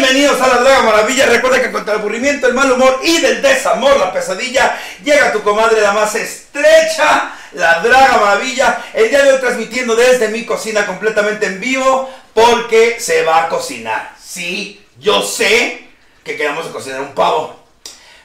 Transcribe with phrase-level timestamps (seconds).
[0.00, 1.26] Bienvenidos a la Draga Maravilla.
[1.26, 5.42] Recuerda que contra el aburrimiento, el mal humor y del desamor, la pesadilla, llega tu
[5.42, 8.80] comadre la más estrecha, la Draga Maravilla.
[8.94, 13.48] El día de hoy transmitiendo desde mi cocina completamente en vivo porque se va a
[13.48, 14.12] cocinar.
[14.24, 15.88] Sí, yo sé
[16.22, 17.58] que queremos cocinar un pavo.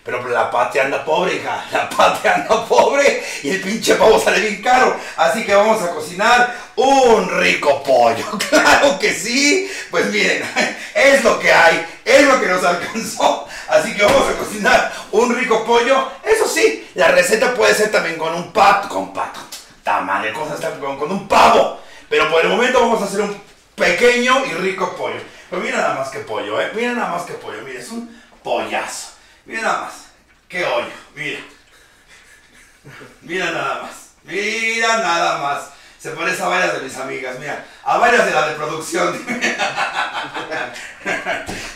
[0.03, 1.65] Pero la patria anda pobre, hija.
[1.71, 4.97] La patria anda pobre y el pinche pavo sale bien caro.
[5.15, 8.25] Así que vamos a cocinar un rico pollo.
[8.49, 9.71] Claro que sí.
[9.89, 10.43] Pues miren,
[10.95, 11.85] es lo que hay.
[12.03, 13.47] Es lo que nos alcanzó.
[13.69, 16.11] Así que vamos a cocinar un rico pollo.
[16.23, 18.89] Eso sí, la receta puede ser también con un pato.
[18.89, 19.39] Con pato.
[19.83, 21.79] Tamal, cosas con, con un pavo.
[22.09, 23.41] Pero por el momento vamos a hacer un
[23.75, 25.21] pequeño y rico pollo.
[25.49, 26.71] Pero mira nada más que pollo, ¿eh?
[26.75, 27.61] Mira nada más que pollo.
[27.63, 29.12] Mira, es un pollazo.
[29.45, 29.93] Mira nada más.
[30.47, 30.87] Qué hoyo.
[31.15, 31.39] Mira.
[33.21, 33.91] Mira nada más.
[34.23, 35.63] Mira nada más.
[35.99, 37.65] Se parece a varias de mis amigas, mira.
[37.83, 39.13] A varias de la de producción.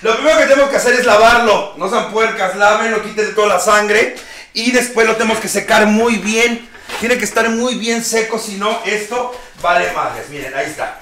[0.01, 1.75] lo primero que tenemos que hacer es lavarlo.
[1.77, 4.15] No sean puercas, lávenlo, quiten toda la sangre.
[4.53, 6.69] Y después lo tenemos que secar muy bien.
[6.99, 10.29] Tiene que estar muy bien seco, si no, esto vale madres.
[10.29, 10.99] Miren, ahí está.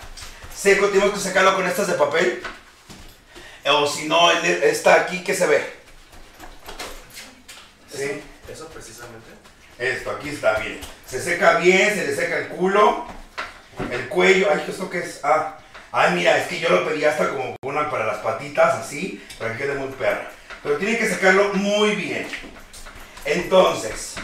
[0.56, 2.44] Seco, tenemos que secarlo con estas de papel.
[3.66, 5.85] O si no, está aquí, ¿qué se ve?
[7.96, 8.22] ¿Sí?
[8.52, 9.30] ¿Eso precisamente?
[9.78, 10.80] Esto, aquí está, miren.
[11.06, 13.06] Se seca bien, se le seca el culo,
[13.92, 14.48] el cuello.
[14.52, 15.20] Ay, ¿esto qué es?
[15.24, 15.58] Ah,
[15.92, 19.54] ay, mira, es que yo lo pedí hasta como una para las patitas, así, para
[19.54, 20.30] que quede muy perra.
[20.64, 22.28] Pero tiene que secarlo muy bien.
[23.26, 24.16] Entonces,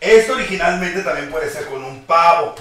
[0.00, 2.54] esto originalmente también puede ser con un pavo,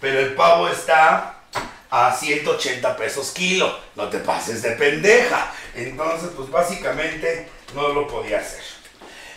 [0.00, 1.42] pero el pavo está
[1.90, 3.78] a 180 pesos kilo.
[3.94, 5.52] No te pases de pendeja.
[5.74, 8.77] Entonces, pues básicamente no lo podía hacer.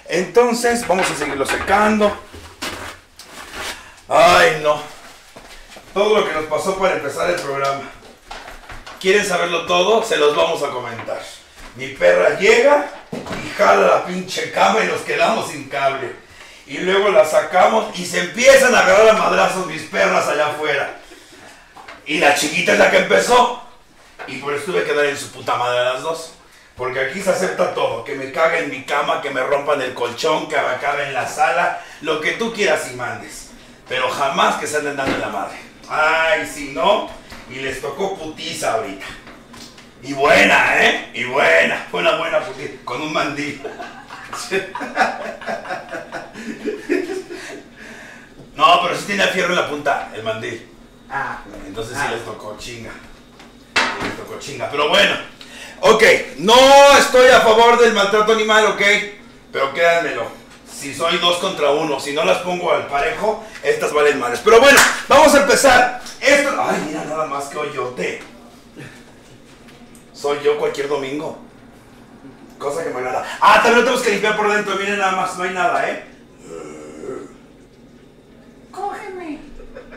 [0.06, 2.16] Entonces, vamos a seguirlo secando.
[4.08, 4.82] Ay, no.
[5.94, 7.84] Todo lo que nos pasó para empezar el programa.
[9.00, 10.04] ¿Quieren saberlo todo?
[10.04, 11.22] Se los vamos a comentar.
[11.76, 16.14] Mi perra llega y jala la pinche cama y nos quedamos sin cable.
[16.68, 21.00] Y luego la sacamos y se empiezan a agarrar a madrazos mis perras allá afuera.
[22.06, 23.64] Y la chiquita es la que empezó.
[24.28, 26.34] Y por eso tuve que en su puta madre las dos.
[26.82, 28.04] Porque aquí se acepta todo.
[28.04, 31.14] Que me cague en mi cama, que me rompan el colchón, que me acabe en
[31.14, 31.80] la sala.
[32.02, 33.52] Lo que tú quieras y mandes.
[33.88, 35.60] Pero jamás que se anden dando en la madre.
[35.88, 37.08] Ay, si no.
[37.52, 39.06] Y les tocó putiza ahorita.
[40.02, 41.12] Y buena, ¿eh?
[41.14, 41.86] Y buena.
[41.92, 42.74] Fue una buena putiza.
[42.84, 43.62] Con un mandil.
[48.56, 50.68] No, pero sí tiene fierro en la punta, el mandil.
[51.10, 52.06] Ah, Entonces Ah.
[52.08, 52.92] sí les tocó chinga.
[54.04, 54.70] Les tocó chinga.
[54.70, 55.16] Pero bueno.
[55.82, 56.04] Ok,
[56.38, 56.56] no
[56.98, 58.82] estoy a favor del maltrato animal, ok.
[59.52, 60.28] Pero créanmelo.
[60.72, 64.42] Si soy dos contra uno, si no las pongo al parejo, estas valen madres.
[64.44, 66.02] Pero bueno, vamos a empezar.
[66.22, 66.50] Esto.
[66.60, 68.22] Ay, mira nada más que hoyote.
[70.14, 71.40] Soy yo cualquier domingo.
[72.60, 73.26] Cosa que me agrada.
[73.42, 74.76] Ah, también lo tenemos que limpiar por dentro.
[74.76, 76.06] Miren nada más, no hay nada, ¿eh?
[78.72, 79.40] Cógeme,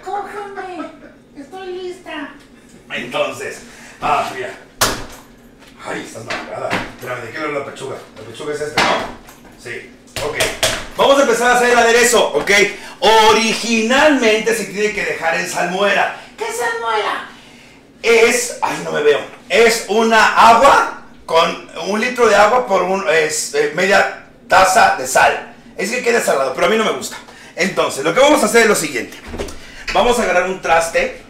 [0.03, 0.91] cógeme,
[1.37, 2.35] estoy lista.
[2.91, 3.61] Entonces,
[4.01, 4.64] ah, mira.
[5.87, 6.71] Ay, estás marcada.
[6.71, 7.97] Espérame, ¿de qué la pechuga?
[8.17, 8.91] La pechuga es esta, ¿no?
[9.63, 9.91] Sí,
[10.25, 10.37] ok.
[10.97, 12.51] Vamos a empezar a hacer el aderezo, ¿ok?
[13.01, 16.21] Originalmente se tiene que dejar en salmuera.
[16.39, 17.29] ¡Que se muera!
[18.03, 19.21] Es, ay, no me veo.
[19.51, 25.07] Es una agua con un litro de agua por un, es, eh, media taza de
[25.07, 25.55] sal.
[25.77, 27.17] Es que quede salado, pero a mí no me gusta.
[27.57, 29.19] Entonces, lo que vamos a hacer es lo siguiente.
[29.93, 31.24] Vamos a agarrar un traste.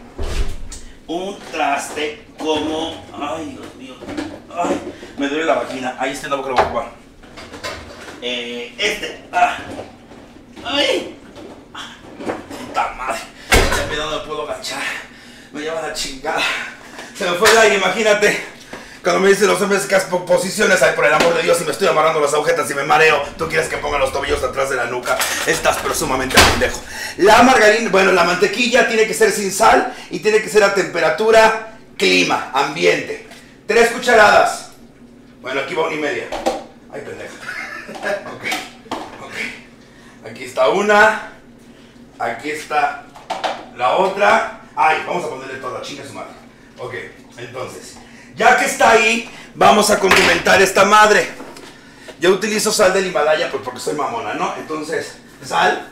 [1.07, 3.05] Un traste como...
[3.13, 3.95] Ay, Dios mío.
[4.53, 5.95] Ay, me duele la vagina.
[5.99, 6.91] Ahí este no creo que lo voy a ocupar.
[8.21, 9.23] Eh, este.
[9.31, 9.57] Ah.
[10.63, 11.15] Ay.
[12.67, 13.19] Puta madre.
[13.91, 14.81] Ya no me puedo agachar.
[15.51, 16.41] Me lleva la chingada.
[17.15, 18.54] Se me fue el aire, imagínate.
[19.05, 19.95] Cuando me dicen los hombres que
[20.25, 22.81] posiciones, ay, por el amor de Dios, si me estoy amarrando las agujetas y me
[22.81, 25.15] mareo, tú quieres que ponga los tobillos atrás de la nuca.
[25.45, 26.81] Estás pero sumamente pendejo.
[27.17, 30.73] La margarina, bueno, la mantequilla tiene que ser sin sal y tiene que ser a
[30.73, 33.27] temperatura, clima, ambiente.
[33.67, 34.71] Tres cucharadas.
[35.39, 36.23] Bueno, aquí va una y media.
[36.91, 37.35] Ay, pendejo.
[38.33, 38.43] ok,
[39.23, 40.31] ok.
[40.31, 41.31] Aquí está una.
[42.17, 43.03] Aquí está
[43.77, 44.61] la otra.
[44.75, 46.31] Ay, vamos a ponerle toda, chinga su madre.
[46.79, 46.95] Ok,
[47.37, 47.97] entonces,
[48.35, 51.29] ya que está ahí, vamos a condimentar esta madre.
[52.19, 54.53] Yo utilizo sal del Himalaya pues porque soy mamona, ¿no?
[54.57, 55.89] Entonces, sal.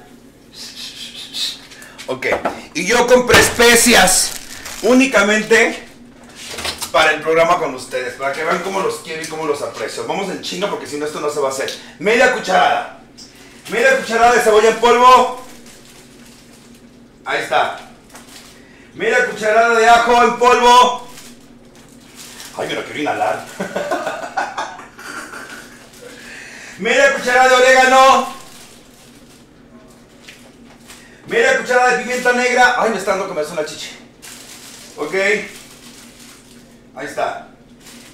[2.08, 2.28] Ok,
[2.74, 4.32] y yo compré especias
[4.82, 5.88] únicamente
[6.92, 10.06] para el programa con ustedes, para que vean cómo los quiero y cómo los aprecio.
[10.06, 11.74] Vamos en chinga porque si no esto no se va a hacer.
[12.00, 13.00] Media cucharada.
[13.70, 15.44] Media cucharada de cebolla en polvo.
[17.26, 17.80] Ahí está.
[18.94, 21.13] Media cucharada de ajo en polvo.
[22.56, 23.46] Ay, me lo quiero inhalar.
[26.78, 28.36] Media cucharada de orégano.
[31.28, 32.76] Media cucharada de pimienta negra.
[32.78, 33.98] Ay, me está dando comerse una chichi.
[34.98, 35.14] Ok.
[36.96, 37.48] Ahí está.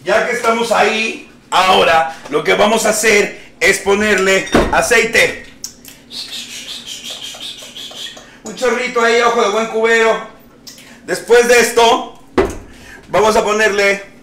[0.05, 5.45] Ya que estamos ahí, ahora lo que vamos a hacer es ponerle aceite.
[8.43, 10.29] Un chorrito ahí, ojo de buen cubero.
[11.05, 12.21] Después de esto,
[13.09, 14.18] vamos a ponerle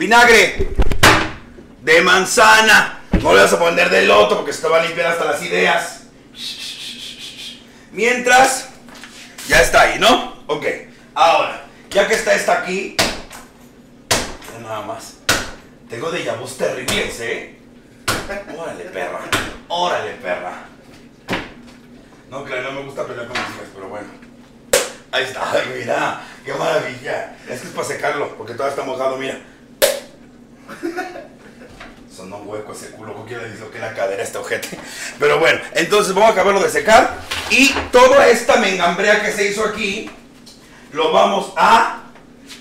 [0.00, 0.66] vinagre
[1.82, 3.00] de manzana.
[3.22, 5.42] No le vas a poner de loto porque se te va a limpiar hasta las
[5.42, 6.04] ideas.
[7.92, 8.70] Mientras,
[9.46, 10.42] ya está ahí, ¿no?
[10.46, 10.64] Ok.
[11.14, 12.96] Ahora, ya que está esta aquí,
[14.62, 15.18] nada más.
[15.90, 17.58] Tengo de vus terribles, ¿eh?
[18.56, 19.20] Órale, perra.
[19.68, 20.52] Órale, perra.
[22.30, 24.08] No, claro, no me gusta pelear con mis hijas, pero bueno.
[25.12, 27.36] Ahí está, mira, qué maravilla.
[27.46, 29.40] Es que es para secarlo, porque todavía está mojado, mira.
[32.14, 34.78] Sonó un hueco ese culo, ¿cómo quiere decir que la cadera este ojete?
[35.18, 37.16] Pero bueno, entonces vamos a acabarlo de secar.
[37.50, 40.10] Y toda esta mengambrea que se hizo aquí,
[40.92, 42.02] lo vamos a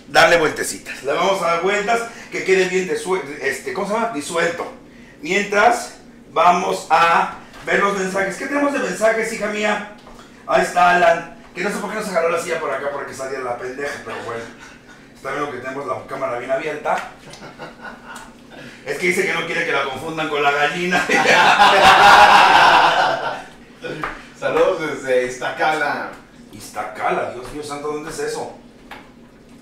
[0.07, 1.03] darle vueltecitas.
[1.03, 2.01] Le vamos a dar vueltas
[2.31, 3.73] que quede bien disuelto, este.
[4.13, 4.71] Disuelto.
[5.21, 5.95] Mientras
[6.31, 8.35] vamos a ver los mensajes.
[8.37, 9.95] ¿Qué tenemos de mensajes, hija mía?
[10.47, 11.37] Ahí está Alan.
[11.53, 13.57] Que no sé por qué nos agarró la silla por acá para que saliera la
[13.57, 14.43] pendeja, pero bueno.
[15.15, 17.11] Está bien que tenemos la cámara bien abierta.
[18.85, 21.05] Es que dice que no quiere que la confundan con la gallina.
[24.39, 26.11] Saludos desde Iztacala.
[26.51, 28.57] Iztacala, Dios mío santo, ¿dónde es eso?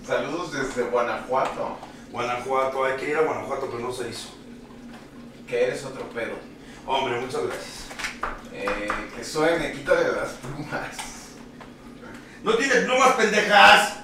[0.06, 1.78] Saludos desde Guanajuato.
[2.12, 4.30] Guanajuato, hay que ir a Guanajuato, pero no se hizo.
[5.48, 6.36] Que eres otro pedo.
[6.86, 7.88] Hombre, muchas gracias.
[8.54, 10.98] Eh, que suene, quítale las plumas.
[12.44, 13.98] ¡No tienes plumas, pendejas!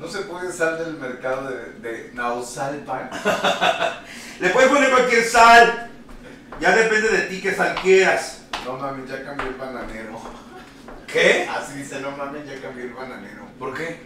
[0.00, 3.10] No se puede sal del mercado de, de Nausalpan.
[4.40, 5.90] Le puedes poner cualquier sal.
[6.58, 8.46] Ya depende de ti qué sal quieras.
[8.64, 10.18] No mames, ya cambié el bananero.
[11.06, 11.46] ¿Qué?
[11.54, 13.44] Así dice, no mames, ya cambié el bananero.
[13.58, 14.00] ¿Por qué?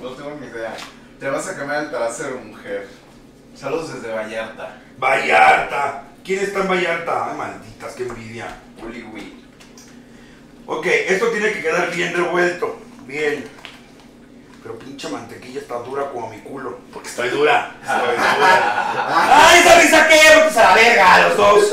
[0.00, 0.76] No tengo ni idea.
[1.18, 2.86] Te vas a cambiar el trasero, mujer.
[3.56, 4.76] Saludos desde Vallarta.
[4.96, 6.04] Vallarta.
[6.24, 7.32] ¿Quién está en Vallarta?
[7.32, 8.46] Ay, malditas, qué envidia.
[8.80, 9.44] Uliwi.
[10.66, 12.80] Ok, esto tiene que quedar bien revuelto.
[13.06, 13.57] Bien.
[14.62, 16.80] Pero pinche mantequilla está dura como mi culo.
[16.92, 17.74] Porque estoy dura.
[17.80, 19.48] Estoy dura.
[19.50, 20.20] ¡Ay, esa risa qué!
[20.34, 21.64] Porque se la verga los dos.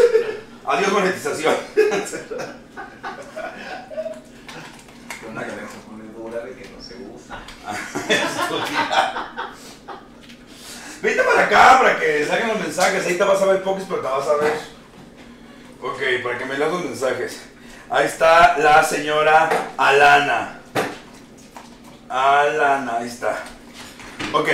[0.67, 1.55] Adiós monetización.
[1.73, 1.81] Que
[5.29, 7.41] una cadena se pone dura de que no se usa.
[11.01, 13.05] Vente para acá para que saquen los mensajes.
[13.05, 14.53] Ahí te vas a ver pocos, pero te vas a ver.
[15.81, 17.41] Ok, para que me leas los mensajes.
[17.89, 20.59] Ahí está la señora Alana.
[22.19, 23.43] Alana, ahí está.
[24.31, 24.47] Ok,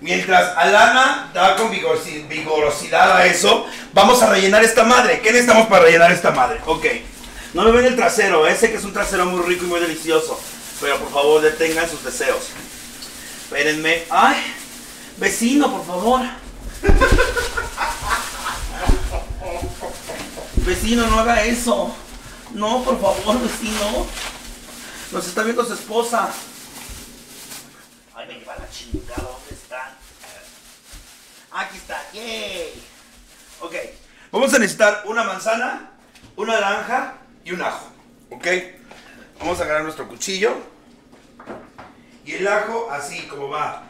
[0.00, 5.20] mientras Alana da con vigorosi- vigorosidad a eso, vamos a rellenar esta madre.
[5.20, 6.60] ¿Qué necesitamos para rellenar esta madre?
[6.66, 6.84] Ok,
[7.54, 10.38] no me ven el trasero, ese que es un trasero muy rico y muy delicioso.
[10.80, 12.50] Pero por favor detengan sus deseos.
[13.42, 14.04] Espérenme.
[14.10, 14.36] Ay,
[15.16, 16.20] vecino, por favor.
[20.58, 21.92] Vecino, no haga eso.
[22.54, 24.06] No, por favor, vecino.
[25.10, 26.28] Nos está viendo su esposa.
[28.18, 29.96] Ay, me lleva la chingada, ¿dónde está?
[31.52, 32.82] Aquí está, yay.
[33.60, 33.74] Ok,
[34.32, 35.92] vamos a necesitar una manzana,
[36.34, 37.86] una naranja y un ajo.
[38.30, 38.44] Ok,
[39.38, 40.52] vamos a agarrar nuestro cuchillo.
[42.24, 43.84] Y el ajo, así como va.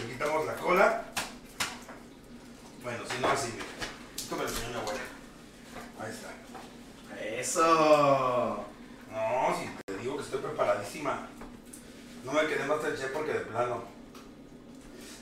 [0.00, 1.04] Le quitamos la cola.
[2.82, 3.54] Bueno, si no, así.
[4.16, 5.00] Esto me lo enseñó mi abuela.
[6.00, 7.20] Ahí está.
[7.24, 8.66] Eso.
[9.12, 11.28] No, si te digo que estoy preparadísima.
[12.24, 13.84] No me quedé en Masterchef porque de plano.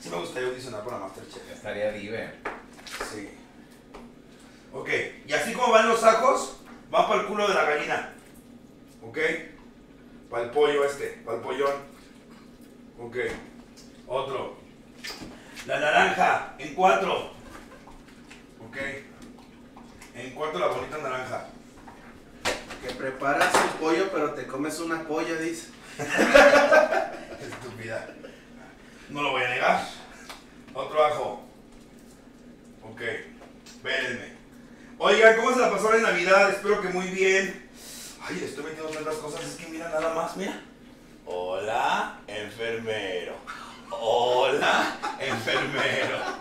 [0.01, 1.51] Sí me gustaría audicionar para Masterchef.
[1.51, 2.35] Estaría diver.
[3.11, 3.29] Sí.
[4.73, 4.89] Ok,
[5.25, 6.57] y así como van los ajos,
[6.93, 8.13] va para el culo de la gallina.
[9.01, 9.17] Ok.
[10.29, 11.73] Para el pollo este, para el pollón.
[12.99, 13.15] Ok.
[14.07, 14.57] Otro.
[15.65, 17.31] La naranja, en cuatro.
[18.67, 18.77] Ok.
[20.15, 21.47] En cuatro la bonita naranja.
[22.81, 25.76] Que preparas un pollo, pero te comes una polla, dice.
[27.41, 28.07] Estúpida.
[29.09, 29.87] No lo voy a negar.
[30.73, 31.43] Otro ajo.
[32.83, 33.01] Ok.
[33.65, 34.37] Espérenme.
[34.99, 36.51] Oigan, ¿cómo se la pasó en Navidad?
[36.51, 37.69] Espero que muy bien.
[38.21, 39.43] Ay, estoy metiendo tantas cosas.
[39.43, 40.61] Es que mira nada más, mira.
[41.25, 43.35] Hola, enfermero.
[43.89, 46.36] Hola, enfermero.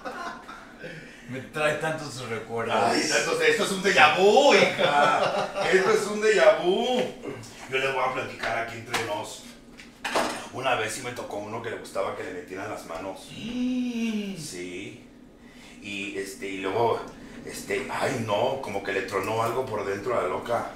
[1.28, 2.76] Me trae tantos recuerdos.
[2.76, 5.50] Ay, esto, esto es un déjà vu, hija.
[5.72, 7.02] Esto es un déjà vu.
[7.68, 9.42] Yo les voy a platicar aquí entre nos
[10.52, 13.26] Una vez sí me tocó uno que le gustaba que le metieran las manos.
[13.28, 15.04] Sí.
[15.82, 17.00] Y este, y luego,
[17.44, 20.70] este, ay no, como que le tronó algo por dentro a la loca.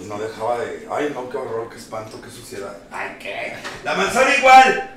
[0.00, 0.88] Y no dejaba de.
[0.90, 2.76] Ay no, qué horror, qué espanto, qué suciedad.
[2.90, 3.54] Ay, ¿qué?
[3.84, 4.96] La manzana igual.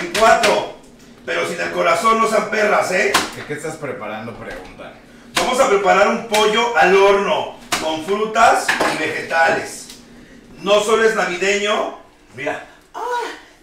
[0.00, 0.79] En cuatro.
[1.26, 3.12] Pero sin el corazón no sean perras, ¿eh?
[3.34, 4.32] ¿Qué, qué estás preparando?
[4.34, 4.92] Pregunta.
[5.34, 9.88] Vamos a preparar un pollo al horno con frutas y vegetales.
[10.62, 11.98] No solo es navideño.
[12.34, 13.00] Mira, Ah,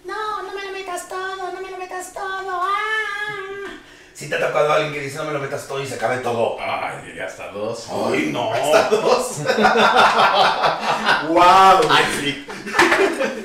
[0.05, 2.61] no, no me lo metas todo, no me lo metas todo.
[2.63, 3.71] Ah.
[4.13, 6.17] si te ha tocado alguien que dice no me lo metas todo y se acabe
[6.17, 6.57] todo.
[6.59, 7.87] Ay, diría hasta dos.
[8.11, 8.51] Ay, no.
[8.91, 9.37] Dos.
[11.27, 11.81] ¡Wow!
[11.89, 12.47] Ay, sí.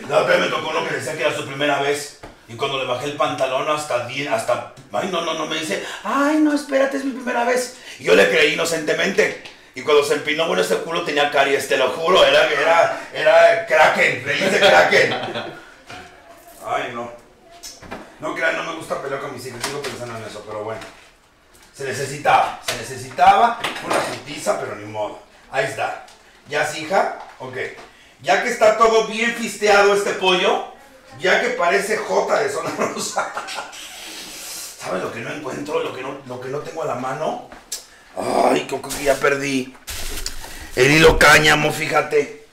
[0.08, 2.20] La otra vez me tocó uno que decía que era su primera vez.
[2.52, 4.74] Y cuando le bajé el pantalón hasta 10, hasta...
[4.92, 7.78] Ay, no, no, no, me dice, ay, no, espérate, es mi primera vez.
[7.98, 9.42] Y yo le creí inocentemente.
[9.74, 13.66] Y cuando se empinó, bueno, ese culo tenía caries, te lo juro, era, era, era
[13.66, 15.14] Kraken, de Kraken.
[16.66, 17.10] Ay, no.
[18.20, 20.80] No crean, no me gusta pelear con mis hijos, sigo pensando en eso, pero bueno.
[21.74, 25.20] Se necesitaba, se necesitaba una putiza, pero ni modo.
[25.50, 26.04] Ahí está.
[26.50, 27.18] ¿Ya hija?
[27.38, 27.56] Ok.
[28.20, 30.71] Ya que está todo bien fisteado este pollo,
[31.18, 33.32] ya que parece J de zona rosa.
[34.78, 35.82] ¿Sabes lo que no encuentro?
[35.82, 37.48] Lo que no, lo que no tengo a la mano.
[38.16, 39.74] Ay, creo que ya perdí.
[40.74, 42.46] El hilo cáñamo, fíjate.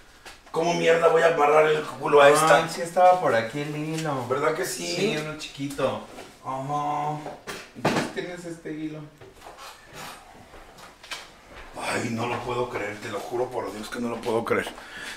[0.52, 2.58] ¿Cómo mierda voy a amarrar el culo a esta?
[2.58, 4.28] Ay, sí estaba por aquí el hilo.
[4.28, 4.96] ¿Verdad que sí?
[4.96, 6.02] Sí, uno chiquito.
[6.44, 7.18] Ajá.
[7.76, 9.00] Entonces tienes este hilo.
[11.82, 14.68] Ay, no lo puedo creer, te lo juro por Dios que no lo puedo creer.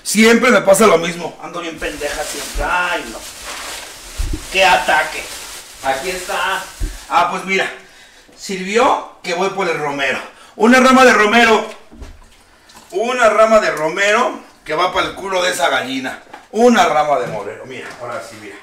[0.02, 1.36] Siempre me pasa lo mismo.
[1.42, 2.64] Ando bien pendeja siempre.
[2.64, 3.18] Ay, no.
[4.52, 5.22] ¡Qué ataque!
[5.84, 6.62] Aquí está.
[7.08, 7.70] Ah, pues mira.
[8.36, 10.18] Sirvió que voy por el romero.
[10.56, 11.66] Una rama de romero.
[12.90, 16.22] Una rama de romero que va para el culo de esa gallina.
[16.50, 17.64] Una rama de moreno.
[17.66, 18.56] Mira, ahora sí, mira.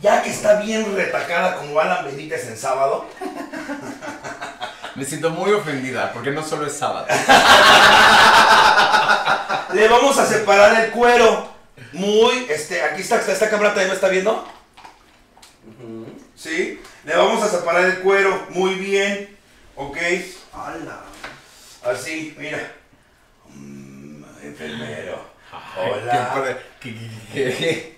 [0.00, 3.06] Ya que está bien retacada como Alan Benítez en sábado.
[4.98, 7.06] Me siento muy ofendida porque no solo es sábado.
[9.72, 11.56] Le vamos a separar el cuero.
[11.92, 14.44] Muy, este, aquí está, esta cámara también me está viendo.
[16.34, 16.82] ¿Sí?
[17.04, 19.38] Le vamos a separar el cuero muy bien.
[19.76, 19.96] ¿Ok?
[20.52, 21.02] ¡Hala!
[21.84, 22.58] Así, mira.
[23.54, 25.24] Mm, enfermero.
[25.76, 26.32] Hola.
[26.34, 27.10] qué pre- qué-
[27.56, 27.97] qué-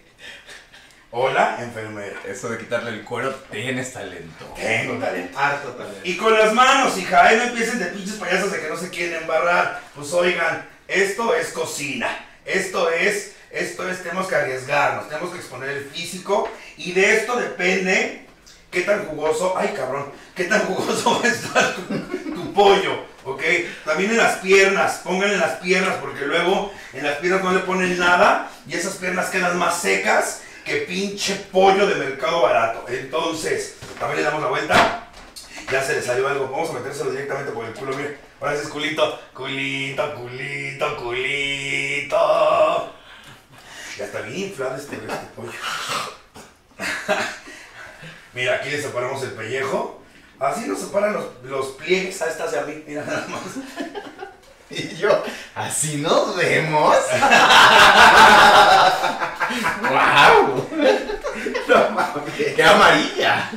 [1.12, 2.14] Hola, enfermero.
[2.24, 4.44] Eso de quitarle el cuero, tienes talento.
[4.54, 5.36] Tengo talento.
[5.36, 6.00] Harto talento.
[6.04, 8.90] Y con las manos, hija, ahí no empiecen de pinches payasos de que no se
[8.90, 9.80] quieren embarrar.
[9.96, 12.06] Pues oigan, esto es cocina.
[12.44, 16.48] Esto es, esto es, tenemos que arriesgarnos, tenemos que exponer el físico.
[16.76, 18.26] Y de esto depende
[18.70, 23.42] qué tan jugoso, ay cabrón, qué tan jugoso va a estar tu, tu pollo, ¿ok?
[23.84, 27.60] También en las piernas, pónganle en las piernas, porque luego en las piernas no le
[27.60, 32.84] ponen nada y esas piernas quedan más secas que pinche pollo de mercado barato.
[32.88, 35.08] Entonces, también le damos la vuelta.
[35.68, 36.48] Ya se le salió algo.
[36.48, 38.18] Vamos a metérselo directamente por el culo, mire.
[38.40, 39.20] Ahora sí es culito.
[39.34, 42.94] Culito, culito, culito.
[43.98, 45.58] Ya está bien inflado este, este pollo.
[48.32, 50.00] Mira, aquí le separamos el pellejo.
[50.38, 52.84] Así nos separan los, los pliegues a esta hacia mí.
[52.86, 53.42] Mira nada más.
[54.80, 55.10] Y yo,
[55.54, 56.96] ¿así nos vemos?
[59.82, 60.68] ¡Wow!
[61.68, 62.54] No mames.
[62.54, 63.50] ¡Qué amarilla!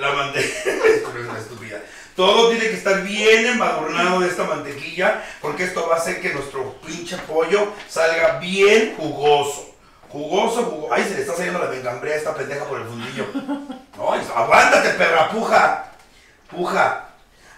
[0.00, 1.80] La mantequilla es una estúpida.
[2.16, 6.34] Todo tiene que estar bien embadurnado de esta mantequilla porque esto va a hacer que
[6.34, 9.74] nuestro pinche pollo salga bien jugoso.
[10.08, 10.92] Jugoso, jugoso.
[10.92, 13.26] Ay, se le está saliendo la vengambre a esta pendeja por el fundillo.
[14.10, 15.84] Ay, aguántate, perra, puja.
[16.50, 17.04] Puja.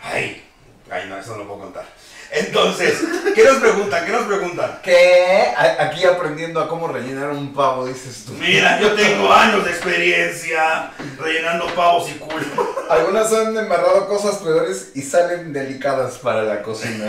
[0.02, 0.44] Ay,
[0.90, 1.97] ay, no, eso no lo puedo contar.
[2.30, 2.98] Entonces,
[3.34, 4.04] ¿qué nos preguntan?
[4.04, 4.80] ¿Qué nos preguntan?
[4.82, 5.52] ¿Qué?
[5.56, 8.32] A- Aquí aprendiendo a cómo rellenar un pavo, dices tú.
[8.34, 12.44] Mira, yo tengo años de experiencia rellenando pavos y culo.
[12.90, 17.06] Algunas han embarrado cosas peores y salen delicadas para la cocina.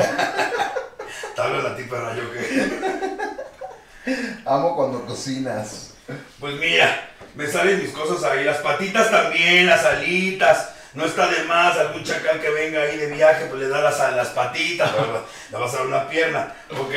[1.36, 4.40] Tal vez a ti, perra, yo qué.
[4.46, 5.92] Amo cuando cocinas.
[6.40, 10.70] Pues mira, me salen mis cosas ahí, las patitas también, las alitas.
[10.94, 14.00] No está de más, algún chacal que venga ahí de viaje, pues le da las,
[14.16, 14.92] las patitas,
[15.52, 16.54] le vas a dar una pierna.
[16.72, 16.94] Ok,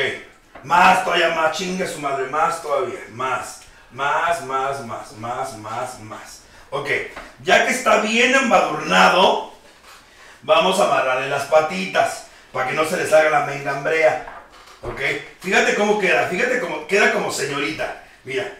[0.64, 6.42] más todavía más, chingue su madre, más todavía, más, más, más, más, más, más, más.
[6.70, 6.88] Ok,
[7.42, 9.52] ya que está bien embadurnado,
[10.40, 14.40] vamos a amarrarle las patitas para que no se le salga la mengambrea.
[14.80, 15.00] Ok,
[15.40, 18.04] fíjate cómo queda, fíjate cómo queda como señorita.
[18.24, 18.50] Mira,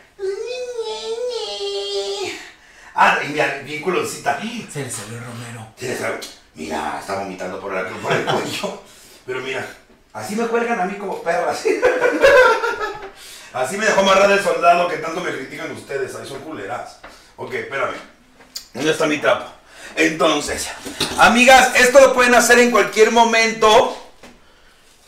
[2.94, 4.38] Ah, y mira, bien culoncita.
[4.70, 5.66] Se le salió el romero.
[5.78, 6.18] Sí, le sale-
[6.54, 8.82] Mira, está vomitando por, la, por el cuello.
[9.24, 9.66] Pero mira,
[10.12, 11.64] así me cuelgan a mí como perras.
[13.52, 16.14] Así me dejó amarrar el soldado que tanto me critican ustedes.
[16.14, 16.98] Ahí son culeras.
[17.36, 17.94] Ok, espérame.
[18.74, 19.50] ¿Dónde está mi trapo?
[19.96, 20.68] Entonces,
[21.18, 23.98] amigas, esto lo pueden hacer en cualquier momento.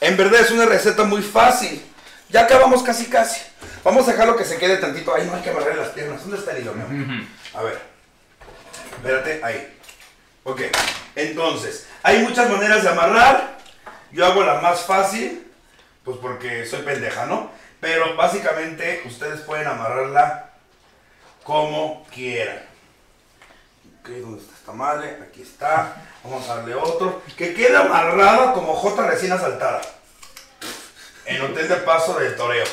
[0.00, 1.82] En verdad es una receta muy fácil.
[2.28, 3.40] Ya acabamos casi casi.
[3.82, 5.14] Vamos a dejarlo que se quede tantito.
[5.14, 6.20] Ay, no hay que amarrar las piernas.
[6.22, 7.26] ¿Dónde está el hilo, mi amor?
[7.54, 7.80] A ver.
[8.96, 9.78] Espérate, ahí.
[10.44, 10.62] Ok.
[11.14, 13.58] Entonces, hay muchas maneras de amarrar.
[14.12, 15.40] Yo hago la más fácil.
[16.04, 17.50] Pues porque soy pendeja, ¿no?
[17.80, 20.50] Pero básicamente ustedes pueden amarrarla
[21.42, 22.62] como quieran.
[24.00, 25.18] Ok, ¿dónde está esta madre?
[25.26, 25.96] Aquí está.
[26.22, 27.22] Vamos a darle otro.
[27.36, 29.80] Que quede amarrada como J recién asaltada.
[31.24, 32.66] En hotel de paso del toreo.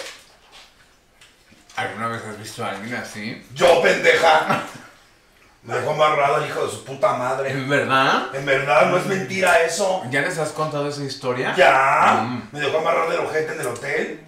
[1.75, 3.45] ¿Alguna vez has visto a alguien así?
[3.53, 4.63] Yo, pendeja.
[5.63, 7.51] Me dejó amarrado el hijo de su puta madre.
[7.51, 8.33] ¿En verdad?
[8.33, 10.03] En verdad, no es mentira eso.
[10.09, 11.53] ¿Ya les has contado esa historia?
[11.55, 12.23] Ya.
[12.23, 12.49] Mm.
[12.51, 14.25] Me dejó amarrar del ojete en el hotel.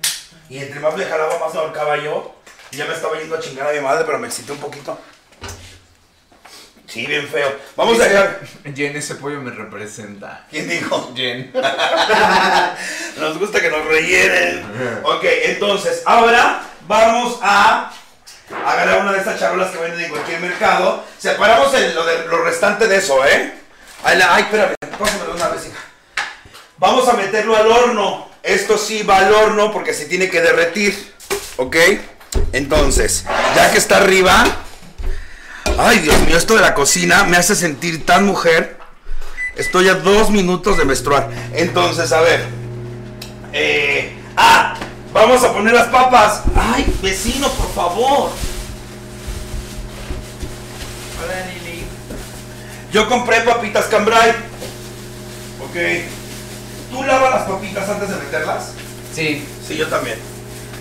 [0.47, 2.35] Y entre más me jalaba, más me ahorcaba yo.
[2.71, 4.99] Y ya me estaba yendo a chingar a mi madre, pero me excité un poquito.
[6.93, 7.51] Sí, bien feo.
[7.75, 8.39] Vamos a dejar.
[8.75, 10.45] Jen, ese pollo me representa.
[10.51, 11.11] ¿Quién dijo?
[11.15, 11.51] Jen.
[13.17, 14.63] Nos gusta que nos rellenen.
[15.03, 17.91] Ok, entonces, ahora vamos a
[18.65, 21.03] agarrar una de estas charolas que venden en cualquier mercado.
[21.17, 23.53] Separamos el- lo, de- lo restante de eso, ¿eh?
[24.03, 25.79] Ay, la- ay, espérame, pásamelo una vez, hija.
[26.77, 28.29] Vamos a meterlo al horno.
[28.43, 31.13] Esto sí va al horno porque se tiene que derretir.
[31.57, 31.75] ¿Ok?
[32.51, 33.23] Entonces,
[33.55, 34.43] ya que está arriba.
[35.77, 38.77] Ay, Dios mío, esto de la cocina me hace sentir tan mujer.
[39.55, 41.29] Estoy a dos minutos de menstruar.
[41.53, 42.45] Entonces, a ver.
[43.53, 44.75] Eh, ah,
[45.11, 46.41] vamos a poner las papas.
[46.55, 48.31] Ay, vecino, por favor.
[51.23, 51.83] Hola, Lili.
[52.91, 54.31] Yo compré papitas cambrai.
[55.59, 55.75] Ok.
[56.91, 58.73] ¿Tú lavas las papitas antes de meterlas?
[59.13, 59.47] Sí.
[59.67, 60.32] Sí, yo también.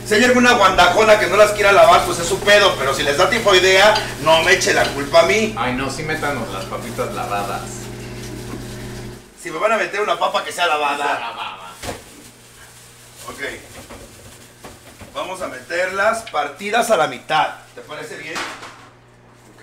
[0.07, 2.75] Si hay alguna guandajona que no las quiera lavar, pues es su pedo.
[2.79, 5.55] Pero si les da tifoidea, no me eche la culpa a mí.
[5.57, 7.63] Ay, no, sí métanos las papitas lavadas.
[9.41, 11.73] Si me van a meter una papa que sea lavada.
[13.29, 13.41] Ok.
[15.15, 17.55] Vamos a meterlas partidas a la mitad.
[17.75, 18.35] ¿Te parece bien?
[19.55, 19.63] Ok.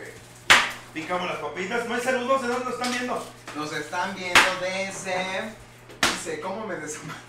[0.94, 1.86] Picamos las papitas.
[1.86, 2.42] No hay saludos.
[2.42, 3.26] ¿De dónde lo están viendo?
[3.56, 5.54] Nos están viendo desde...
[6.02, 7.20] Dice, ¿cómo me desamarro?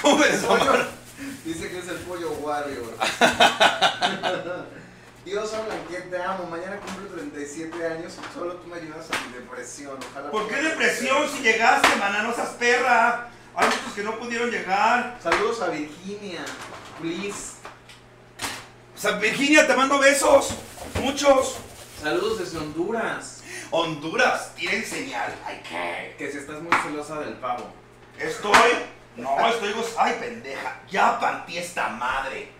[0.00, 1.01] ¿Cómo me desamarro?
[1.44, 2.96] Dice que es el pollo Warrior.
[5.24, 5.78] Dios, Alan,
[6.10, 6.48] te amo.
[6.50, 9.96] Mañana cumplo 37 años y solo tú me ayudas a mi depresión.
[10.10, 12.22] Ojalá ¿Por qué depresión si llegaste, maná?
[12.22, 13.30] No seas perra.
[13.54, 15.18] Hay muchos que no pudieron llegar.
[15.22, 16.44] Saludos a Virginia.
[17.00, 17.52] Please.
[19.20, 20.54] Virginia, te mando besos.
[21.00, 21.56] Muchos.
[22.00, 23.42] Saludos desde Honduras.
[23.70, 25.32] Honduras, tienen señal.
[25.46, 26.16] Ay, ¿qué?
[26.18, 27.72] Que si estás muy celosa del pavo.
[28.18, 28.91] Estoy.
[29.16, 29.72] No, estoy.
[29.72, 30.80] goz- Ay, pendeja.
[30.90, 32.50] Ya partí esta madre.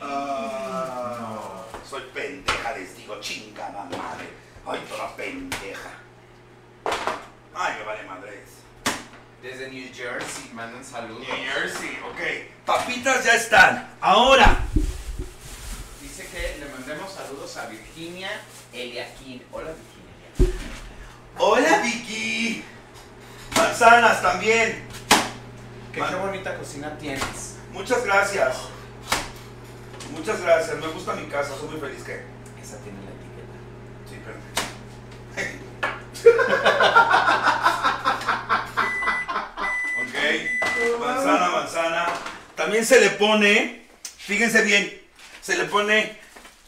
[0.00, 1.64] Ah.
[1.88, 4.28] Soy pendeja, les digo, chingada madre.
[4.66, 5.90] Ay, toda pendeja.
[7.54, 8.48] Ay, me vale madres.
[9.42, 11.26] Desde New Jersey, mandan saludos.
[11.28, 12.64] New Jersey, ok.
[12.66, 13.88] Papitas ya están.
[14.00, 14.64] Ahora.
[16.02, 18.30] Dice que le mandemos saludos a Virginia
[18.72, 19.42] Eliaquín.
[19.52, 19.70] Hola,
[20.38, 20.56] Virginia.
[21.38, 22.64] Hola, Vicky.
[23.56, 24.87] Manzanas también.
[25.98, 27.56] Que qué bonita cocina tienes.
[27.72, 28.56] Muchas gracias.
[30.12, 30.78] Muchas gracias.
[30.78, 31.56] Me gusta mi casa.
[31.58, 32.22] Soy muy feliz que.
[32.62, 33.56] Esa tiene la etiqueta.
[34.08, 35.58] Sí, espérate.
[40.02, 40.14] ok.
[41.00, 42.06] Manzana, manzana.
[42.54, 45.02] También se le pone, fíjense bien,
[45.40, 46.16] se le pone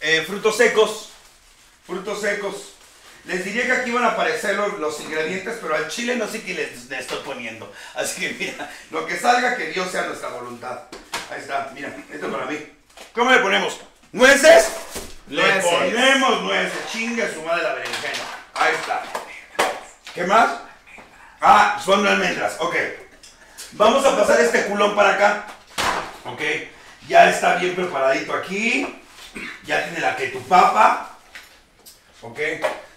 [0.01, 1.11] eh, frutos secos.
[1.87, 2.75] Frutos secos.
[3.25, 6.43] Les diría que aquí van a aparecer los, los ingredientes, pero al chile no sé
[6.43, 7.73] qué les, les estoy poniendo.
[7.95, 10.81] Así que mira, lo que salga, que Dios sea nuestra voluntad.
[11.31, 12.59] Ahí está, mira, esto para mí.
[13.15, 13.79] ¿Cómo le ponemos?
[14.13, 14.71] ¿Nueces?
[15.29, 15.65] Le Nueces.
[15.65, 16.73] ponemos nueces.
[16.91, 18.25] Chingue su madre la berenjena.
[18.55, 19.03] Ahí está.
[20.15, 20.51] ¿Qué más?
[21.41, 22.57] Ah, son almendras.
[22.59, 22.75] Ok.
[23.73, 25.47] Vamos a pasar este culón para acá.
[26.25, 26.41] Ok.
[27.07, 29.01] Ya está bien preparadito aquí.
[29.65, 31.17] Ya tiene la que tu papa.
[32.23, 32.39] Ok.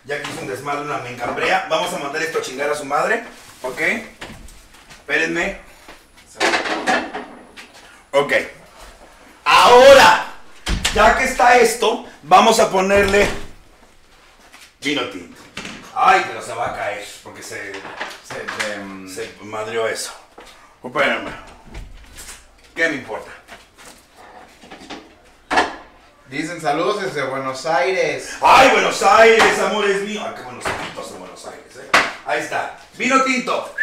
[0.06, 1.68] Ya que hizo un desmadre, una mencambrea.
[1.70, 3.24] Vamos a mandar esto a chingar a su madre.
[3.62, 3.82] Ok.
[5.00, 5.60] Espérenme.
[8.12, 8.34] Ok.
[9.46, 10.26] Ahora,
[10.94, 13.28] ya que está esto, vamos a ponerle
[14.84, 15.42] vino tinto.
[15.96, 17.72] Ay, pero se va a caer porque se,
[18.28, 20.12] Se, de, mm, se madrió eso.
[20.84, 21.32] Espérame.
[22.76, 23.32] ¿Qué me importa?
[26.34, 28.38] Dicen saludos desde Buenos Aires.
[28.42, 30.24] ¡Ay, Buenos Aires, amores míos!
[30.26, 31.90] ¡Ay, qué buenos tintos en Buenos Aires, eh!
[32.26, 32.80] Ahí está.
[32.98, 33.76] Vino tinto.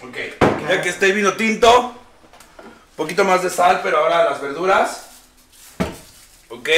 [0.00, 0.16] Ok.
[0.68, 2.00] Ya que está el vino tinto,
[2.94, 5.06] poquito más de sal, pero ahora las verduras.
[6.48, 6.68] Ok.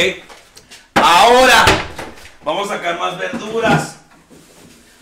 [0.94, 1.66] Ahora
[2.44, 3.96] vamos a sacar más verduras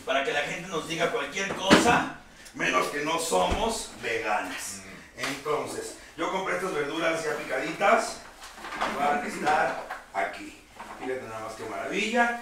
[0.05, 2.17] para que la gente nos diga cualquier cosa,
[2.55, 4.81] menos que no somos veganas.
[5.17, 8.19] Entonces, yo compré estas verduras ya picaditas,
[8.99, 10.59] van a estar aquí.
[11.01, 12.41] Fíjate nada más que maravilla.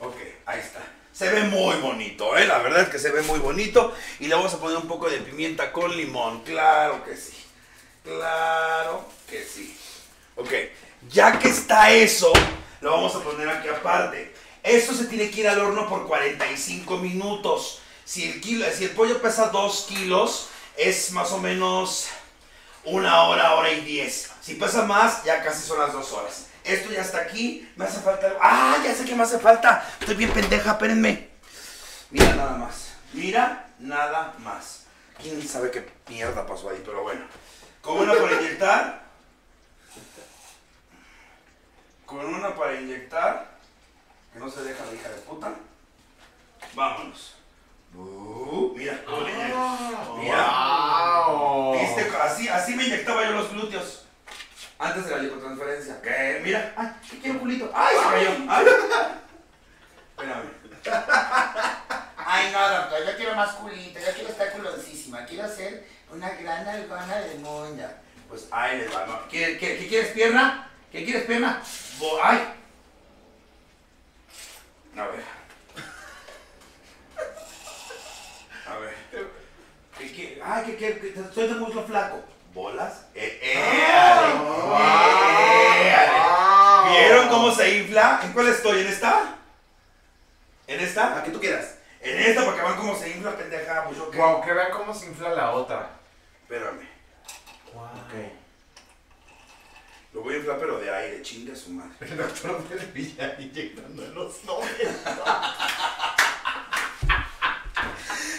[0.00, 0.16] Ok,
[0.46, 0.80] ahí está.
[1.12, 2.46] Se ve muy bonito, ¿eh?
[2.46, 3.94] La verdad es que se ve muy bonito.
[4.20, 6.42] Y le vamos a poner un poco de pimienta con limón.
[6.42, 7.34] Claro que sí.
[8.02, 9.76] Claro que sí.
[10.36, 10.52] Ok,
[11.08, 12.32] ya que está eso,
[12.80, 14.34] lo vamos a poner aquí aparte.
[14.62, 17.80] Esto se tiene que ir al horno por 45 minutos.
[18.04, 22.08] Si el, kilo, si el pollo pesa 2 kilos, es más o menos
[22.86, 24.32] una hora, hora y 10.
[24.40, 26.46] Si pesa más, ya casi son las 2 horas.
[26.64, 27.70] Esto ya está aquí.
[27.76, 28.32] Me hace falta.
[28.40, 28.76] ¡Ah!
[28.84, 29.86] Ya sé que me hace falta.
[30.00, 31.30] Estoy bien pendeja, espérenme.
[32.10, 32.92] Mira nada más.
[33.12, 34.84] Mira nada más.
[35.20, 36.82] ¿Quién sabe qué mierda pasó ahí?
[36.84, 37.26] Pero bueno.
[37.80, 39.04] Con una para inyectar.
[42.06, 43.54] Con una para inyectar.
[44.32, 45.52] Que no se deja la hija de puta.
[46.74, 47.34] Vámonos.
[47.96, 50.16] Uh, mira, cómo le inyecto.
[50.18, 50.46] Mira.
[51.26, 51.78] ¡Wow!
[51.80, 52.10] ¿Viste?
[52.22, 54.04] Así, así me inyectaba yo los glúteos.
[54.78, 56.02] Antes de la lipotransferencia.
[56.02, 56.40] ¿Qué?
[56.42, 56.72] Mira.
[56.76, 57.70] Ay, ¿qué quiero culito?
[57.74, 58.30] ¡Ay, se cayó!
[58.48, 58.66] ¡Ay!
[60.10, 60.50] Espérame.
[62.26, 66.66] Ay, no, doctor, yo quiero más culito, yo quiero estar culosísima, quiero ser una gran
[66.66, 68.00] algona de monda.
[68.28, 69.06] Pues ahí les va.
[69.06, 69.28] ¿no?
[69.28, 70.68] ¿Qué, qué, qué quieres, pierna?
[70.90, 71.62] ¿Qué quieres, pierna?
[71.98, 72.38] Bo- ¡Ay!
[74.96, 75.22] A ver.
[78.66, 78.94] A ver.
[79.98, 80.33] ¿Qué, qué?
[80.46, 81.14] ¡Ay, qué, qué, qué?
[81.34, 82.22] Soy de muslo flaco.
[82.52, 83.06] ¿Bolas?
[83.14, 83.86] ¡Eh, eh!
[83.86, 84.34] ale,
[85.88, 86.90] eh, ale.
[86.90, 88.20] ¿Vieron cómo se infla?
[88.22, 88.82] ¿En cuál estoy?
[88.82, 89.38] ¿En esta?
[90.66, 91.18] ¿En esta?
[91.18, 91.78] A que tú quieras.
[92.00, 93.84] En esta, porque van como se infla, pendeja.
[93.84, 94.18] Pues yo qué.
[94.18, 95.90] Wow, que vean cómo se infla la otra.
[96.42, 96.86] Espérame.
[97.74, 98.14] Ok.
[100.12, 101.22] Lo voy a inflar, pero de aire.
[101.22, 101.90] Chinga su madre.
[102.00, 105.54] El doctor del Villa inyectando en los 90.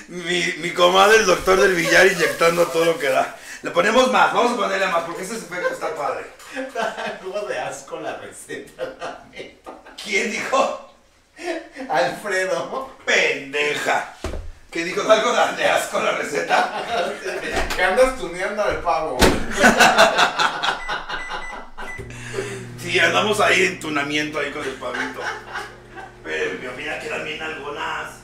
[0.08, 3.36] Mi, mi comadre, el doctor del billar, inyectando todo lo que da.
[3.64, 6.26] Le ponemos más, vamos a ponerle más, porque ese efecto está padre.
[7.20, 9.72] Algo de asco la receta, la neta.
[10.02, 10.94] ¿Quién dijo?
[11.90, 12.96] Alfredo.
[13.06, 14.14] Pendeja.
[14.72, 15.10] ¿Qué dijo?
[15.10, 16.84] ¿Algo de asco la receta?
[17.76, 19.18] Que andas tuneando al pavo.
[22.82, 25.22] Sí, andamos ahí en tunamiento ahí con el pavito.
[26.24, 28.15] Pero mira, quedan bien algonas.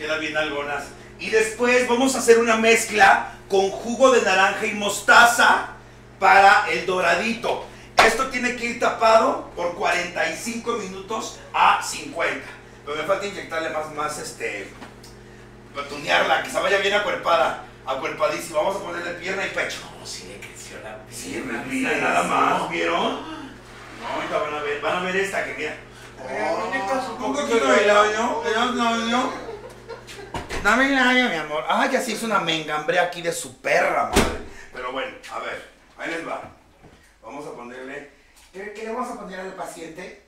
[0.00, 0.84] Quedan bien algonas.
[1.18, 5.74] Y después vamos a hacer una mezcla con jugo de naranja y mostaza
[6.18, 7.66] para el doradito.
[8.02, 12.46] Esto tiene que ir tapado por 45 minutos a 50.
[12.86, 14.70] Pero me falta inyectarle más, más este,
[15.90, 18.60] tunearla, que se vaya bien acuerpada, acuerpadísima.
[18.60, 19.82] Vamos a ponerle pierna y pecho.
[19.82, 23.20] Como si le creció la Sí, mira, nada más, ¿vieron?
[24.00, 25.76] No, ahorita van a ver, van a ver esta que mira.
[27.18, 29.49] un poquito de labio, de labio.
[30.62, 31.64] Dame el labio, mi amor.
[31.68, 34.40] Ah, ya se hizo una mengambre aquí de su perra, madre.
[34.72, 36.42] Pero bueno, a ver, ahí les va.
[37.22, 38.10] Vamos a ponerle.
[38.52, 40.22] ¿Qué, qué le vamos a poner al paciente?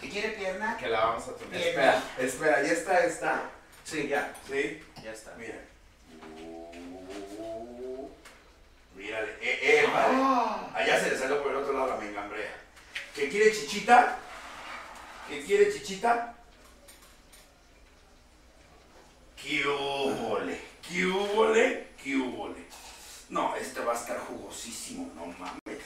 [0.00, 0.76] ¿Qué quiere pierna?
[0.76, 1.44] Que la vamos a.
[1.50, 1.62] Bien.
[1.62, 3.42] Espera, espera, ¿ya está esta?
[3.84, 4.32] Sí, ya.
[4.48, 5.32] Sí, Ya está.
[5.38, 5.54] mira.
[8.94, 10.16] Mírale, eh, eh, padre.
[10.74, 12.50] Allá se le salió por el otro lado la mengambrea.
[13.14, 14.16] ¿Qué quiere chichita?
[15.28, 16.34] ¿Qué quiere chichita?
[19.46, 20.60] ¿Qué húbole?
[20.82, 21.86] ¿Qué húbole?
[22.02, 22.66] ¿Qué húbole?
[23.28, 25.84] No, este va a estar jugosísimo, no mames.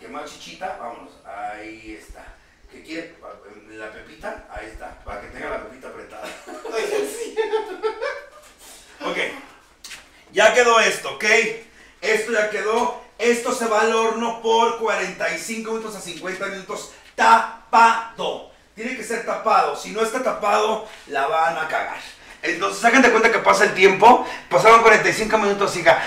[0.00, 0.76] ¿Qué más chichita?
[0.80, 2.24] Vámonos, ahí está.
[2.68, 3.14] ¿Qué quiere?
[3.70, 4.48] ¿La pepita?
[4.50, 6.26] Ahí está, para que tenga la pepita apretada.
[9.06, 9.16] ok,
[10.32, 11.24] ya quedó esto, ¿ok?
[12.00, 13.00] Esto ya quedó.
[13.16, 18.50] Esto se va al horno por 45 minutos a 50 minutos tapado.
[18.74, 19.76] Tiene que ser tapado.
[19.76, 22.17] Si no está tapado, la van a cagar.
[22.42, 24.26] Entonces, hagan de cuenta que pasa el tiempo.
[24.48, 26.02] Pasaron 45 minutos y ya.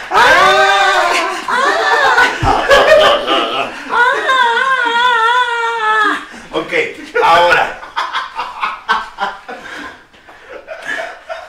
[6.54, 6.74] Ok,
[7.24, 7.82] ahora.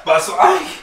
[0.05, 0.37] Pasó.
[0.41, 0.81] Ay,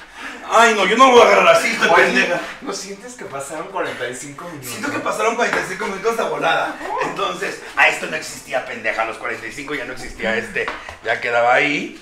[0.50, 2.40] ay, no, yo no voy a agarrar así, esta pendeja.
[2.62, 4.70] ¿no sientes que pasaron 45 minutos?
[4.70, 6.76] Siento que pasaron 45 minutos de volada.
[7.04, 9.02] Entonces, a esto no existía pendeja.
[9.02, 10.66] A los 45 ya no existía este.
[11.04, 12.02] Ya quedaba ahí.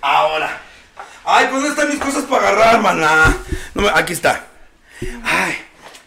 [0.00, 0.60] Ahora.
[1.24, 3.36] Ay, pues ¿dónde están mis cosas para agarrar, maná?
[3.74, 4.44] No me- aquí está.
[5.24, 5.56] Ay,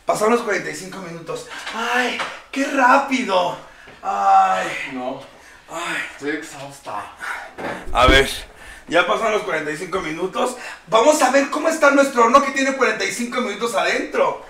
[0.05, 1.47] pasaron los 45 minutos.
[1.73, 2.17] Ay,
[2.51, 3.57] qué rápido.
[4.03, 5.21] Ay, No,
[5.69, 5.97] ay.
[6.13, 7.03] estoy exhausta.
[7.91, 8.29] A ver,
[8.87, 10.55] ya pasaron los 45 minutos.
[10.87, 14.45] Vamos a ver cómo está nuestro horno que tiene 45 minutos adentro.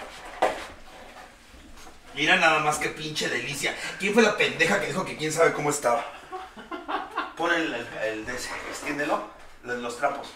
[2.14, 3.76] Mira nada más que pinche delicia.
[4.00, 6.04] ¿Quién fue la pendeja que dijo que quién sabe cómo estaba?
[7.38, 9.24] Pon el, el, el de ese, extiéndelo,
[9.64, 10.28] los, los trapos,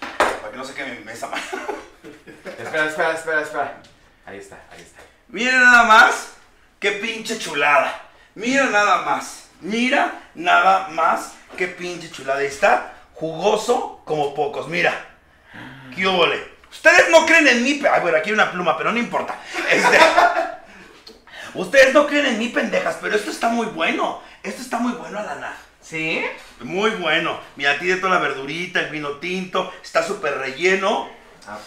[0.42, 1.28] para que no se queme mi mesa.
[1.28, 1.40] man.
[2.44, 3.82] Espera, espera, espera, espera.
[4.26, 5.02] Ahí está, ahí está.
[5.28, 6.34] Mira nada más,
[6.80, 8.02] qué pinche chulada.
[8.34, 12.40] Mira nada más, mira nada más, qué pinche chulada.
[12.40, 14.94] Ahí Está jugoso como pocos, mira.
[15.96, 16.08] ¿Qué?
[16.72, 19.36] Ustedes no creen en mí, ay, bueno, aquí hay una pluma, pero no importa.
[19.70, 20.00] Este,
[21.54, 24.22] Ustedes no creen en mí, pendejas, pero esto está muy bueno.
[24.42, 25.54] Esto está muy bueno, Alana.
[25.82, 26.24] ¿Sí?
[26.60, 27.40] Muy bueno.
[27.56, 31.10] Mira, tiene toda la verdurita, el vino tinto, está súper relleno.
[31.48, 31.58] Ah.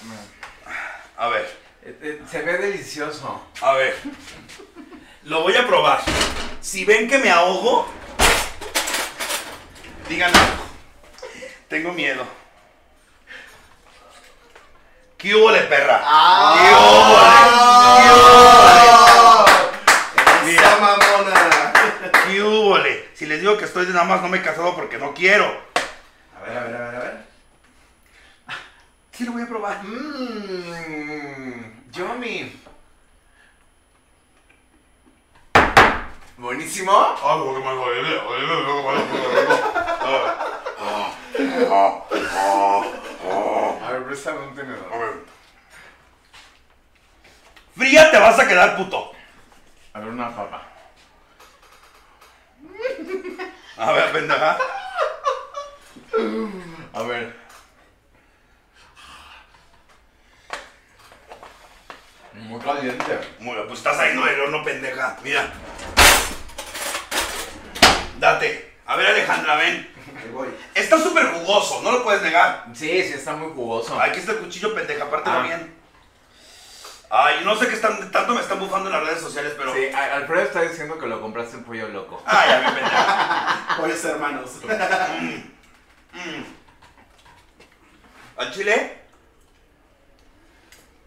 [1.16, 3.46] A ver, Eh, eh, se ve delicioso.
[3.60, 3.94] a ver.
[5.24, 6.00] Lo voy a probar.
[6.60, 7.86] Si ven que me ahogo,
[10.08, 10.38] díganme.
[11.68, 12.24] Tengo miedo.
[15.18, 16.00] ¿Qué hubo, perra?
[16.04, 16.54] ¡Ah!
[20.44, 20.62] Mira.
[20.62, 21.72] ¡Esa mamona!
[22.26, 22.78] ¿Qué hubo?
[23.14, 25.44] Si les digo que estoy de nada más no me he casado porque no quiero.
[26.36, 27.24] A ver, a ver, a ver, a ver.
[29.12, 29.84] Sí, lo voy a probar.
[29.84, 31.92] Mmm.
[31.92, 32.60] Yummy.
[36.36, 36.92] Buenísimo.
[43.80, 45.24] A ver, préstame un tenedor.
[47.76, 49.12] Fría te vas a quedar, puto.
[49.92, 50.73] A ver, una papa.
[53.76, 54.58] A ver, pendeja.
[56.92, 57.36] A ver.
[62.32, 63.18] Muy caliente.
[63.38, 65.16] Muy pues estás saliendo del horno, pendeja.
[65.22, 65.52] Mira.
[68.18, 68.74] Date.
[68.86, 69.90] A ver, Alejandra, ven.
[70.16, 70.48] Ahí voy.
[70.74, 72.66] Está súper jugoso, no lo puedes negar.
[72.74, 73.98] Sí, sí, está muy jugoso.
[74.00, 75.42] Aquí está el cuchillo, pendeja, pártelo Ah.
[75.42, 75.73] bien.
[77.16, 79.72] Ay, no sé qué están, tanto me están bufando en las redes sociales, pero.
[79.72, 82.20] Sí, Alfredo está diciendo que lo compraste en pollo loco.
[82.26, 83.76] Ay, a mi pendeja.
[83.78, 84.50] Pollos hermanos.
[86.12, 86.42] Mm.
[88.36, 88.98] ¿Al chile?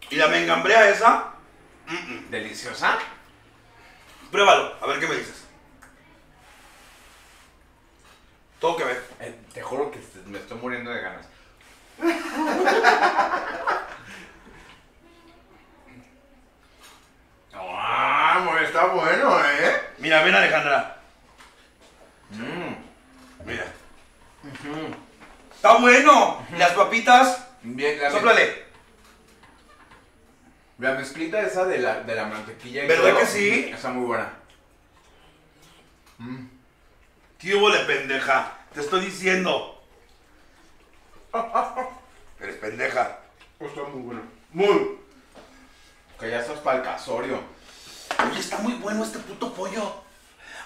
[0.08, 1.32] ¿Y la mengambrea esa?
[1.88, 2.30] Mm-mm.
[2.30, 2.96] ¿Deliciosa?
[4.30, 5.44] Pruébalo, a ver qué me dices.
[8.60, 9.06] Todo que ver.
[9.20, 11.26] Eh, te juro que me estoy muriendo de ganas.
[17.54, 18.40] ¡Ah!
[18.44, 19.80] muy- Está bueno, ¿eh?
[20.18, 20.96] Mira, ven Alejandra.
[22.30, 22.74] Mmm.
[23.46, 23.66] Mira.
[25.54, 26.44] Está bueno.
[26.52, 27.46] ¿Y Las papitas.
[27.62, 28.64] Bien, la, Sóplale.
[30.78, 33.70] la mezclita esa de la, de la mantequilla y ¿Verdad todo, que sí?
[33.72, 34.32] Está muy buena.
[37.38, 38.58] ¿Qué hubo de pendeja?
[38.74, 39.82] Te estoy diciendo.
[42.40, 43.18] Eres pendeja.
[43.60, 44.22] Está muy bueno.
[44.52, 44.98] Muy.
[46.18, 47.40] Que ya estás para el casorio.
[48.24, 50.07] Oye, está muy bueno este puto pollo.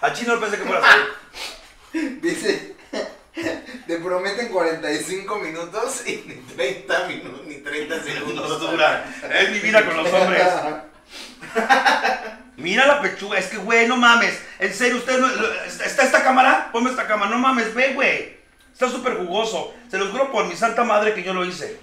[0.03, 0.99] A Chino pensé que fuera así.
[2.21, 2.75] Dice,
[3.87, 8.61] te prometen 45 minutos y ni 30 minutos, ni 30 No segundos.
[8.71, 9.05] dura.
[9.33, 10.43] Es mi vida con los hombres.
[12.57, 14.37] Mira la pechuga, es que, güey, no mames.
[14.59, 15.29] En serio, usted no.
[15.65, 16.71] ¿Está esta cámara?
[16.73, 17.31] Ponme esta cámara.
[17.31, 18.37] No mames, ve, güey.
[18.73, 19.73] Está súper jugoso.
[19.89, 21.79] Se los juro por mi santa madre que yo lo hice.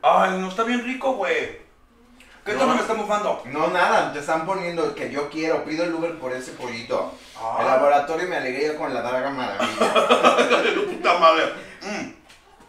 [0.00, 1.59] Ay, no está bien rico, güey.
[2.44, 2.60] ¿Qué No.
[2.60, 3.42] tono me está bufando?
[3.46, 7.12] No, nada, te están poniendo que yo quiero, pido el Uber por ese pollito.
[7.38, 7.58] Ah.
[7.60, 9.94] El laboratorio me alegría con la Draga Maravilla.
[10.90, 11.52] Puta madre.
[11.82, 12.12] Mm.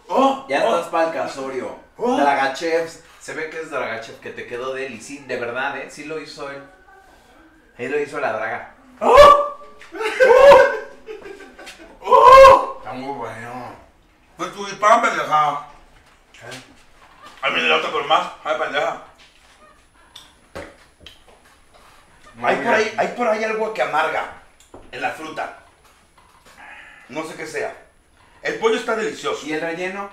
[0.10, 0.75] Oh, Ya oh.
[0.75, 1.75] estás para el casorio.
[1.97, 2.17] Oh.
[2.17, 3.01] Dragachevs.
[3.21, 4.93] Se ve que es Dragachev que te quedó de él.
[4.95, 5.89] Y sí, de verdad, ¿eh?
[5.89, 6.62] Sí lo hizo él.
[7.77, 8.73] Él lo hizo la draga.
[12.79, 13.75] Está muy bueno.
[14.38, 15.67] Pues tu pan, pendeja.
[17.41, 18.31] Ay, mira, otro por más.
[18.43, 19.03] Ay, pendeja.
[22.43, 24.34] Hay por, ahí, hay por ahí algo que amarga
[24.91, 25.58] en la fruta.
[27.10, 27.75] No sé qué sea.
[28.41, 29.45] El pollo está delicioso.
[29.45, 30.10] ¿Y el relleno?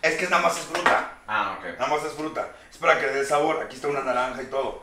[0.00, 1.10] Es que nada más es fruta.
[1.26, 1.78] Ah, ok.
[1.78, 2.48] Nada más es fruta.
[2.70, 3.62] Es para que le dé sabor.
[3.62, 4.82] Aquí está una naranja y todo.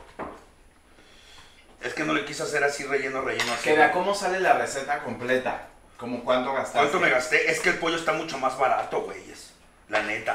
[1.80, 3.64] Es que no le quise hacer así relleno, relleno así.
[3.64, 5.66] Que vea cómo sale la receta completa.
[5.96, 6.78] Como cuánto gastaste.
[6.78, 7.50] ¿Cuánto me gasté?
[7.50, 9.52] Es que el pollo está mucho más barato, güeyes.
[9.88, 10.34] La neta.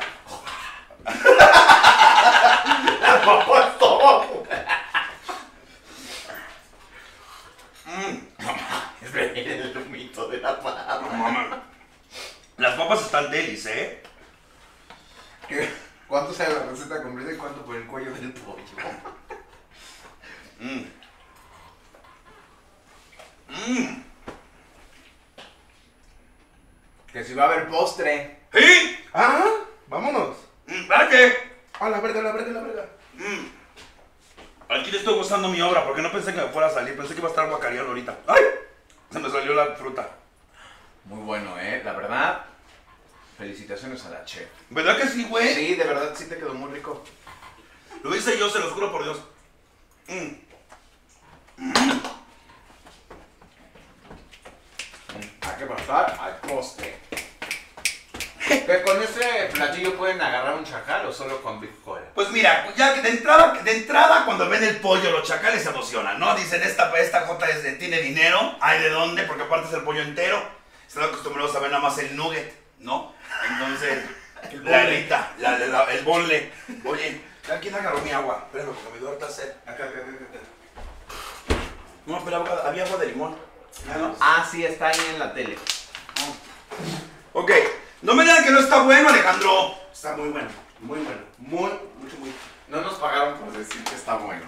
[7.85, 8.17] Mm,
[9.01, 10.99] Es el humito de la papa.
[11.01, 11.59] no mames.
[12.57, 14.01] Las papas están delis, ¿eh?
[15.47, 15.69] ¿Qué?
[16.07, 18.63] ¿Cuánto sale la receta completa y cuánto por el cuello del pollo?
[20.59, 20.83] Mm.
[23.49, 24.03] Mm.
[27.11, 28.39] Que si va a haber postre.
[28.53, 28.99] ¿Sí?
[29.13, 29.43] ¡Ah!
[29.87, 30.37] ¡Vámonos!
[30.67, 31.35] Mm, ¿Para qué?
[31.79, 32.85] ¡A la verga, la verga, la verga!
[33.15, 33.45] Mm.
[34.69, 36.95] Al Aquí le estoy gozando mi obra porque no pensé que me fuera a salir.
[36.97, 38.17] Pensé que iba a estar guacareando ahorita.
[38.27, 38.41] ¡Ay!
[39.11, 40.09] Se me salió la fruta.
[41.05, 41.81] Muy bueno, ¿eh?
[41.85, 42.41] La verdad,
[43.37, 44.49] felicitaciones a la chef.
[44.71, 45.53] ¿Verdad que sí, güey?
[45.53, 47.03] Sí, de verdad, sí te quedó muy rico.
[48.03, 49.19] Lo hice yo, se los juro por Dios.
[50.07, 50.33] Mm.
[55.41, 56.97] Hay que pasar al postre.
[58.47, 62.05] Que con este platillo pueden agarrar un chacal o solo con Big Cola.
[62.13, 65.69] Pues mira, ya que de entrada, de entrada cuando ven el pollo, los chacales se
[65.69, 66.35] emocionan, ¿no?
[66.35, 69.81] Dicen, esta, esta J es de- tiene dinero, hay de dónde, porque aparte es el
[69.83, 70.41] pollo entero.
[70.87, 73.13] Están acostumbrados a ver nada más el nugget, ¿no?
[73.49, 74.03] Entonces,
[74.63, 76.51] la alita, la, la- la- el bonle.
[76.85, 77.21] Oye,
[77.51, 78.43] ¿a quién agarró mi agua?
[78.45, 79.51] Espérame, porque me dio harta sed.
[79.65, 81.57] Acá, acá, acá.
[82.05, 83.35] No, pero agua- había agua de limón.
[83.87, 84.15] ¿Ya no?
[84.21, 85.57] Ah, sí, está ahí en la tele.
[87.33, 87.51] Ok,
[88.03, 89.75] no me digan que no está bueno, Alejandro.
[89.91, 90.47] Está muy bueno,
[90.79, 91.21] muy bueno.
[91.37, 91.69] Muy,
[91.99, 92.33] mucho, muy.
[92.69, 94.43] No nos pagaron por decir que está bueno.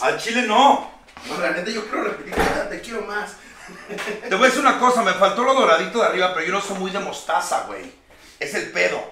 [0.00, 0.95] Al chile no.
[1.28, 3.32] No, la neta, yo quiero repetir, "Ah, te quiero más.
[4.28, 6.60] Te voy a decir una cosa, me faltó lo doradito de arriba, pero yo no
[6.60, 7.92] soy muy de mostaza, güey.
[8.38, 9.10] Es el pedo.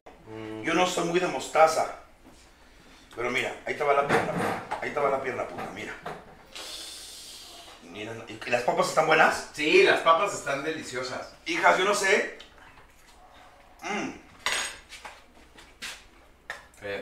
[0.62, 1.96] Yo no soy muy de mostaza.
[3.16, 4.78] Pero mira, ahí te va la pierna, puta.
[4.80, 5.92] Ahí te va la pierna, puta, mira.
[7.82, 9.50] Mira, ¿y las papas están buenas?
[9.52, 11.28] Sí, las papas están deliciosas.
[11.46, 12.38] Hijas, yo no sé.
[13.82, 14.10] Mm,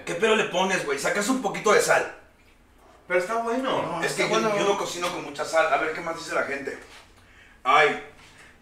[0.05, 0.99] ¿Qué pelo le pones, güey?
[0.99, 2.15] Sacas un poquito de sal.
[3.13, 3.83] Pero está bueno.
[3.83, 4.59] No, Es que está yo, bueno.
[4.59, 5.71] yo no cocino con mucha sal.
[5.71, 6.79] A ver qué más dice la gente.
[7.63, 8.03] Ay,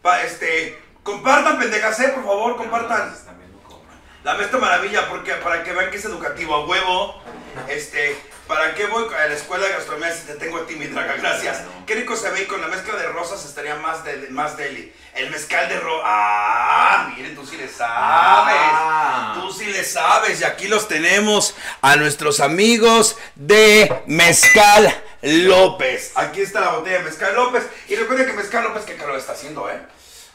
[0.03, 3.15] pa, este, compartan, pendejas, eh, por favor, compartan.
[3.25, 3.81] También lo.
[4.25, 7.23] La Maestra Maravilla, porque para que vean que es educativo a huevo.
[7.69, 10.89] Este, ¿para qué voy a la escuela de gastronomía si te tengo a ti, mi
[10.89, 11.15] draga?
[11.15, 11.63] Gracias.
[11.87, 14.93] Qué rico se ve y con la mezcla de rosas estaría más, de, más deli.
[15.15, 16.01] El mezcal de ro...
[16.05, 18.57] Ah, miren, tú sí le sabes.
[18.59, 19.39] Ah.
[19.41, 20.41] Tú sí le sabes.
[20.41, 26.11] Y aquí los tenemos a nuestros amigos de Mezcal López.
[26.17, 27.69] Aquí está la botella de Mezcal López.
[27.87, 29.81] Y recuerden que Mezcal López, qué calor está haciendo, ¿eh?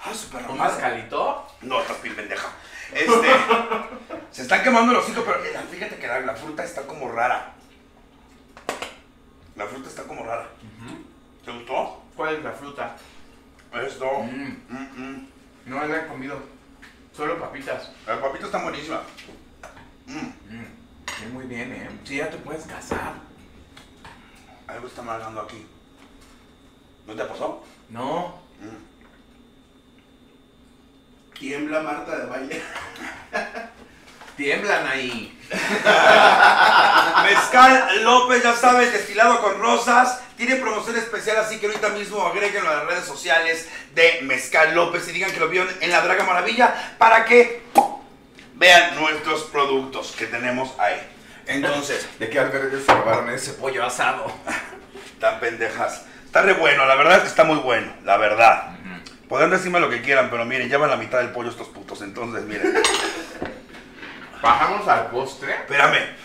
[0.06, 1.46] Ah, súper ¿Un mezcalito?
[1.64, 2.48] No, estás bien pendeja.
[2.94, 3.12] Este.
[4.32, 7.55] se están quemando los hocico, pero mira, fíjate que la, la fruta está como rara.
[9.56, 10.48] La fruta está como rara.
[11.44, 12.02] ¿Te gustó?
[12.16, 12.96] ¿Cuál es la fruta?
[13.74, 14.06] Esto.
[14.24, 15.28] Mm, Mm, mm.
[15.68, 16.40] no la he comido.
[17.16, 17.92] Solo papitas.
[18.08, 19.02] La papita está buenísima.
[20.06, 20.18] Mm.
[20.18, 20.66] Mm,
[21.18, 21.90] sí, muy bien, ¿eh?
[22.04, 23.14] Sí, ya te puedes casar.
[24.68, 25.66] Algo está malgando aquí.
[27.08, 27.64] ¿No te pasó?
[27.90, 28.40] No.
[28.60, 28.96] Mm.
[31.40, 32.62] Tiembla Marta de baile.
[34.38, 35.38] Tiemblan ahí.
[37.24, 40.20] Mezcal López, ya sabes, destilado con rosas.
[40.36, 45.08] Tiene promoción especial, así que ahorita mismo agréguenlo a las redes sociales de Mezcal López
[45.08, 47.62] y digan que lo vieron en la Draga Maravilla para que
[48.56, 51.02] vean nuestros productos que tenemos ahí.
[51.48, 54.26] Entonces, ¿De qué albergue se robaron ese pollo asado?
[55.20, 56.06] tan pendejas.
[56.26, 58.72] Está re bueno, la verdad es que está muy bueno, la verdad.
[59.30, 62.44] Podrán decirme lo que quieran, pero miren, llevan la mitad del pollo estos putos, entonces
[62.44, 62.76] miren.
[64.42, 65.54] Bajamos al postre.
[65.54, 66.16] Espérame.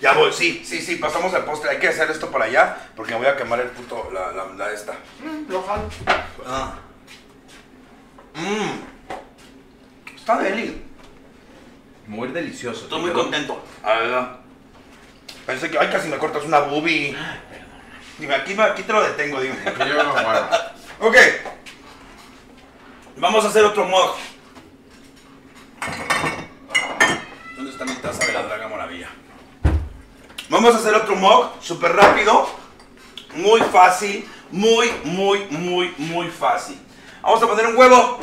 [0.00, 1.70] Ya voy, sí, sí, sí, pasamos al postre.
[1.70, 4.46] Hay que hacer esto por allá porque me voy a quemar el puto, la, la,
[4.46, 4.94] la esta.
[5.20, 5.88] Mm, lo jalo.
[6.44, 6.74] Ah.
[8.34, 10.12] Mmm.
[10.16, 10.82] Está deli.
[12.06, 12.84] Muy delicioso.
[12.84, 13.64] Estoy muy contento.
[13.82, 14.36] La verdad.
[15.46, 17.16] Pensé que, ay, casi me cortas una boobie.
[18.18, 19.56] Dime, aquí, aquí te lo detengo, dime.
[19.64, 20.48] Yo no guardo.
[21.00, 21.16] Ok.
[23.16, 24.16] Vamos a hacer otro mod.
[27.56, 29.08] ¿Dónde está mi taza de la Draga Maravilla?
[30.50, 32.48] Vamos a hacer otro mod súper rápido.
[33.36, 34.28] Muy fácil.
[34.50, 36.78] Muy, muy, muy, muy fácil.
[37.22, 38.18] Vamos a poner un huevo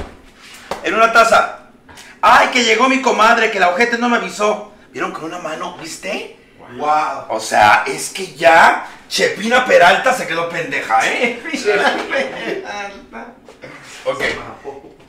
[0.84, 1.70] en una taza.
[2.22, 3.50] ¡Ay, que llegó mi comadre!
[3.50, 4.74] Que la ojete no me avisó.
[4.92, 5.78] ¿Vieron con una mano?
[5.82, 6.38] ¿Viste?
[6.78, 7.26] Wow.
[7.30, 11.42] O sea, es que ya Chepina Peralta se quedó pendeja, ¿eh?
[14.06, 14.22] ok.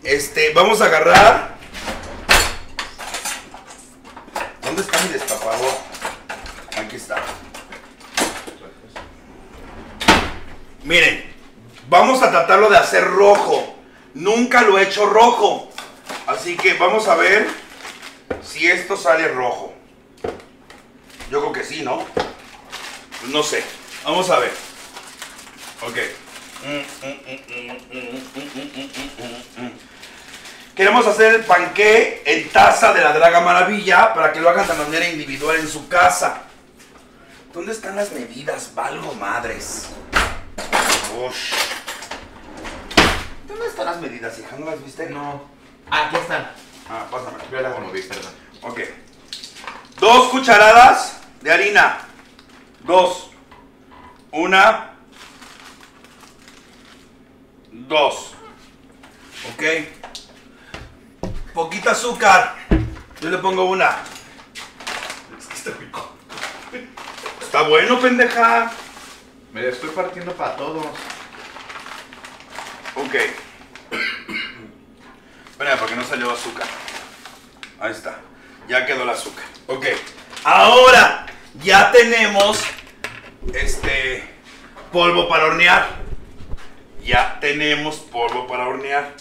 [0.02, 1.59] Este, vamos a agarrar.
[4.70, 5.72] ¿Dónde está mi destapador?
[6.76, 7.20] Aquí está.
[10.84, 11.24] Miren,
[11.88, 13.74] vamos a tratarlo de hacer rojo.
[14.14, 15.72] Nunca lo he hecho rojo.
[16.28, 17.48] Así que vamos a ver
[18.44, 19.74] si esto sale rojo.
[21.32, 22.06] Yo creo que sí, ¿no?
[23.26, 23.64] No sé.
[24.04, 24.52] Vamos a ver.
[25.82, 25.98] Ok.
[30.80, 34.72] Queremos hacer el panqué en taza de la Draga Maravilla para que lo hagan de
[34.72, 36.44] manera individual en su casa.
[37.52, 38.74] ¿Dónde están las medidas?
[38.74, 39.90] Valgo madres.
[41.22, 41.52] Ush.
[43.46, 44.56] ¿Dónde están las medidas, hija?
[44.56, 45.10] ¿No las viste?
[45.10, 45.42] No.
[45.90, 46.50] Aquí están.
[46.88, 47.36] Ah, pásame.
[47.52, 48.32] Yo las moví, perdón.
[48.62, 48.80] Ok.
[49.98, 51.98] Dos cucharadas de harina.
[52.84, 53.32] Dos.
[54.32, 54.94] Una.
[57.70, 58.32] Dos.
[59.52, 59.99] Ok.
[61.60, 62.56] Poquita azúcar.
[63.20, 63.98] Yo le pongo una.
[65.38, 66.16] Es que está rico.
[67.38, 68.72] Está bueno, pendeja.
[69.52, 70.86] Me la estoy partiendo para todos.
[72.94, 73.14] Ok.
[75.50, 76.66] Espera, porque no salió azúcar.
[77.78, 78.20] Ahí está.
[78.66, 79.44] Ya quedó el azúcar.
[79.66, 79.84] Ok.
[80.44, 81.26] Ahora
[81.62, 82.64] ya tenemos
[83.52, 84.24] este
[84.90, 85.90] polvo para hornear.
[87.04, 89.14] Ya tenemos polvo para hornear.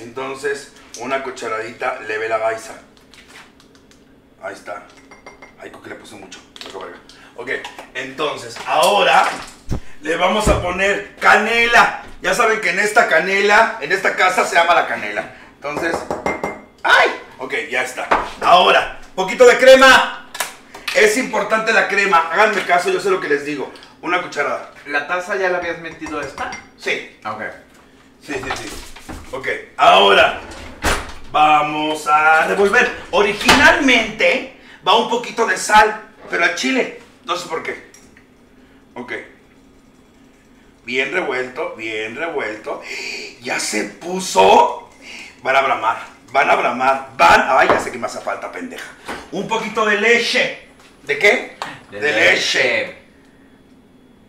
[0.00, 2.74] Entonces, una cucharadita leve la baisa.
[4.42, 4.82] Ahí está.
[5.60, 6.40] Ay, que le puse mucho.
[7.36, 7.50] Ok,
[7.94, 9.24] entonces, ahora
[10.02, 12.02] le vamos a poner canela.
[12.22, 15.34] Ya saben que en esta canela, en esta casa se llama la canela.
[15.56, 15.94] Entonces,
[16.82, 17.10] ¡ay!
[17.38, 18.06] Ok, ya está.
[18.40, 20.30] Ahora, poquito de crema.
[20.94, 22.28] Es importante la crema.
[22.30, 23.72] Háganme caso, yo sé lo que les digo.
[24.00, 24.70] Una cucharada.
[24.86, 26.50] ¿La taza ya la habías metido esta?
[26.78, 27.42] Sí, Ok.
[28.22, 28.70] sí, sí, sí.
[29.32, 30.40] Ok, ahora
[31.34, 33.06] vamos a revolver.
[33.10, 34.56] Originalmente
[34.86, 37.00] va un poquito de sal, pero al chile.
[37.24, 37.90] No sé por qué.
[38.94, 39.12] Ok.
[40.84, 42.80] Bien revuelto, bien revuelto.
[43.42, 44.90] Ya se puso.
[45.42, 47.46] Van a bramar, van a bramar, van.
[47.48, 48.92] Ay, ya sé que me hace falta, pendeja.
[49.32, 50.68] Un poquito de leche.
[51.02, 51.56] ¿De qué?
[51.90, 52.96] De, leche.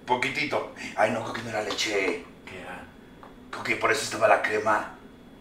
[0.07, 0.73] Poquitito.
[0.95, 2.25] Ay, no, creo que no era leche.
[2.45, 2.83] ¿Qué era?
[3.51, 4.94] Creo que por eso estaba la crema.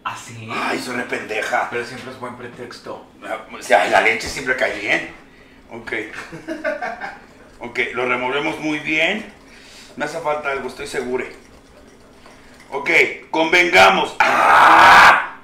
[0.07, 0.47] ¿Ah, sí?
[0.51, 1.67] Ay, re pendeja.
[1.71, 3.07] Pero siempre es buen pretexto.
[3.51, 5.15] O sea, la leche siempre cae bien.
[5.71, 5.91] Ok.
[7.59, 9.33] Ok, lo removemos muy bien.
[9.95, 11.25] Me hace falta algo, estoy seguro.
[12.69, 12.89] Ok,
[13.31, 14.15] convengamos.
[14.19, 15.37] ¡Ah!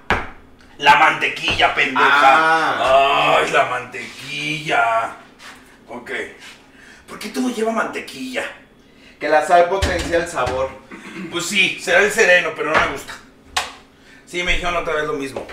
[0.77, 3.37] La mantequilla, pendeja.
[3.37, 5.15] Ay, la mantequilla.
[5.87, 6.11] Ok.
[7.07, 8.43] ¿Por qué todo lleva mantequilla?
[9.19, 10.69] Que la sal potencia el sabor.
[11.31, 13.13] Pues sí, será el sereno, pero no me gusta.
[14.31, 15.45] Sí, me dijeron otra vez lo mismo.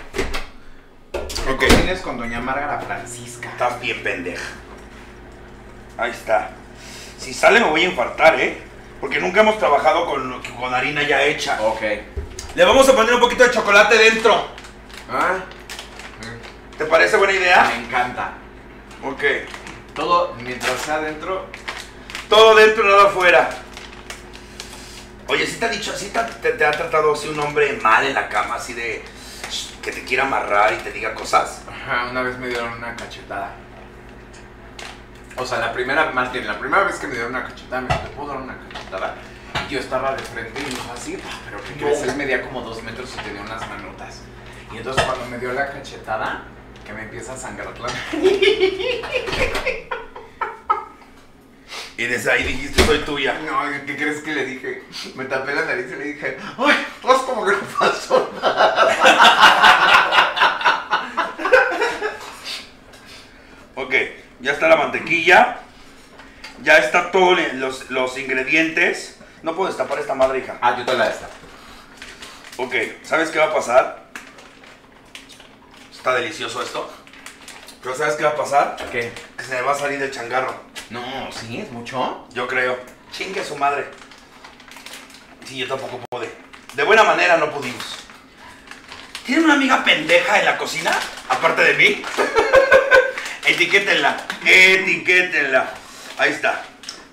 [1.51, 1.65] Ok.
[1.67, 3.49] Cocines con doña Márgara Francisca.
[3.49, 4.51] Estás bien pendeja.
[5.97, 6.51] Ahí está.
[7.17, 8.57] Si sale me voy a infartar, ¿eh?
[9.01, 11.61] Porque nunca hemos trabajado con, con harina ya hecha.
[11.61, 11.81] Ok.
[12.55, 14.47] Le vamos a poner un poquito de chocolate dentro.
[15.11, 15.39] Ah,
[16.77, 17.65] ¿Te parece buena idea?
[17.65, 18.35] me encanta.
[19.03, 19.23] Ok.
[19.93, 21.47] Todo mientras sea adentro.
[22.29, 23.49] Todo dentro, nada afuera.
[25.29, 28.27] Oye, si te ha dicho, si te, ha tratado así un hombre mal en la
[28.29, 29.03] cama, así de
[29.79, 31.61] que te quiera amarrar y te diga cosas.
[31.69, 33.51] Ajá, una vez me dieron una cachetada.
[35.37, 37.89] O sea, la primera, más bien, la primera vez que me dieron una cachetada, me
[37.89, 39.15] dijo, ¿te puedo dar una cachetada?
[39.69, 42.01] Y yo estaba de frente y me dijo así, "Ah, pero ¿qué crees?
[42.01, 44.21] Él medía como dos metros y tenía unas manotas.
[44.73, 46.45] Y entonces cuando me dio la cachetada,
[46.83, 47.87] que me empieza a sangrar la
[51.99, 53.37] Y desde ahí dijiste, soy tuya.
[53.39, 54.83] No, ¿qué crees que le dije?
[55.15, 56.87] Me tapé la nariz y le dije, ¡ay!
[57.01, 58.31] Pues como que no pasó
[63.75, 63.93] Ok,
[64.39, 65.57] ya está la mantequilla.
[66.63, 69.17] Ya está todos los, los ingredientes.
[69.43, 70.57] No puedo destapar esta madre, hija.
[70.61, 71.27] Ah, yo te la esta.
[72.55, 74.05] Ok, ¿sabes qué va a pasar?
[75.91, 76.89] Está delicioso esto.
[77.81, 78.75] Pero ¿sabes qué va a pasar?
[78.91, 79.11] ¿Qué?
[79.37, 80.53] Que se me va a salir el changarro.
[80.89, 81.59] No, ¿sí?
[81.61, 82.27] ¿Es mucho?
[82.33, 82.77] Yo creo.
[83.11, 83.85] Chingue su madre.
[85.45, 86.29] Sí, yo tampoco pude.
[86.73, 87.99] De buena manera no pudimos.
[89.25, 90.91] ¿Tienen una amiga pendeja en la cocina?
[91.29, 92.03] Aparte de mí.
[93.45, 94.17] Etiquétenla.
[94.45, 95.69] Etiquétenla.
[96.17, 96.63] Ahí está.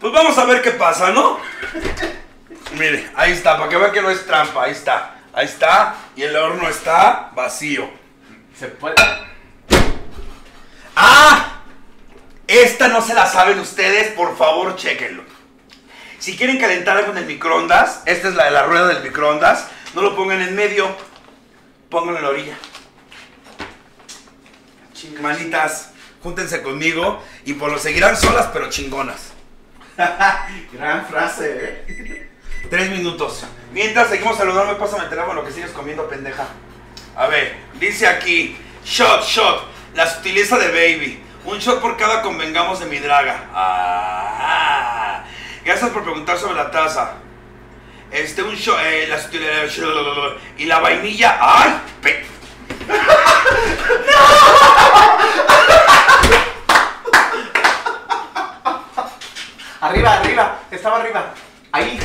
[0.00, 1.38] Pues vamos a ver qué pasa, ¿no?
[2.72, 4.64] Mire, ahí está, para que vean que no es trampa.
[4.64, 5.14] Ahí está.
[5.32, 5.94] Ahí está.
[6.16, 7.88] Y el horno está vacío.
[8.58, 8.94] ¿Se puede?
[10.96, 11.62] ¡Ah!
[12.46, 15.22] Esta no se la saben ustedes, por favor, chéquenlo.
[16.18, 19.68] Si quieren calentar algo en el microondas, esta es la de la rueda del microondas,
[19.94, 20.88] no lo pongan en medio,
[21.90, 22.58] pónganlo en la orilla.
[25.20, 25.90] Manitas,
[26.22, 29.32] júntense conmigo y por lo seguirán solas pero chingonas.
[30.72, 32.28] Gran frase, ¿eh?
[32.70, 33.44] Tres minutos.
[33.72, 36.48] Mientras seguimos saludando, pásame el teléfono que sigues comiendo, pendeja.
[37.14, 41.22] A ver, dice aquí, shot, shot, la sutileza de baby.
[41.44, 43.44] Un shot por cada convengamos de mi draga.
[43.54, 45.22] Ah,
[45.64, 47.12] gracias por preguntar sobre la taza.
[48.10, 49.82] Este, un shot, eh, la sutileza,
[50.58, 52.26] y la vainilla, ay, pe-
[59.80, 61.32] Arriba, arriba, estaba arriba.
[61.72, 61.98] Ahí.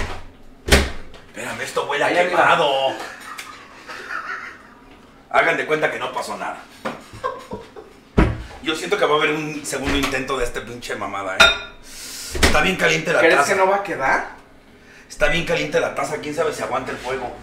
[1.28, 2.94] Espérame, esto huele a quemado.
[5.30, 6.58] Hagan de cuenta que no pasó nada.
[8.64, 11.40] Yo siento que va a haber un segundo intento de este pinche mamada, ¿eh?
[12.34, 13.54] Está bien caliente la ¿Crees taza.
[13.54, 14.30] que no va a quedar?
[15.10, 17.36] Está bien caliente la taza, quién sabe si aguanta el fuego.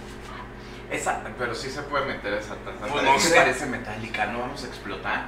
[0.90, 2.86] Esa, pero sí se puede meter esa taza.
[2.90, 3.36] Pues no es que sé.
[3.36, 5.26] parece metálica, no vamos a explotar.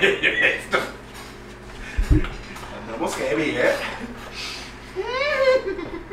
[0.00, 0.78] Esto.
[2.86, 3.72] Andamos heavy, ¿eh?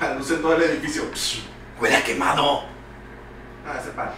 [0.00, 1.04] A luz en todo el edificio.
[1.80, 2.64] Huele a quemado,
[3.66, 4.10] Ah, ese pan.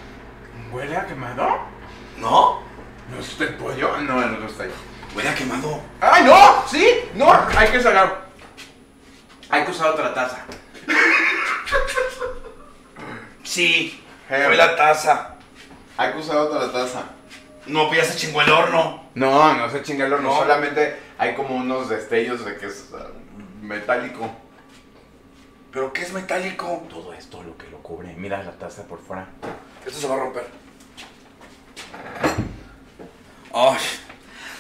[0.70, 1.46] ¿Huele a quemado?
[2.18, 2.62] ¿no?
[3.10, 3.96] ¿No es el pollo?
[3.98, 4.70] No, no está ahí.
[5.14, 5.80] Huele a quemado.
[6.00, 6.64] ¡Ay, no!
[6.68, 6.86] ¡Sí!
[7.14, 7.32] ¡No!
[7.56, 8.22] Hay que sacar.
[9.50, 10.38] Hay que usar otra taza.
[13.42, 14.46] Sí, Eh.
[14.48, 15.34] huele a taza.
[15.96, 17.02] Hay que usar otra taza.
[17.66, 19.04] No, pues ya se chingó el horno.
[19.14, 20.30] No, no se chinga el horno.
[20.30, 20.38] No.
[20.38, 23.08] Solamente hay como unos destellos de que es ah,
[23.60, 24.30] metálico.
[25.72, 26.86] ¿Pero qué es metálico?
[26.90, 28.14] Todo esto lo que lo cubre.
[28.18, 29.26] Mira la taza por fuera.
[29.86, 30.46] Esto se va a romper.
[33.54, 33.78] Ay.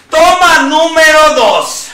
[0.08, 1.90] Toma número dos.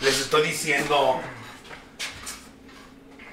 [0.00, 1.20] Les estoy diciendo.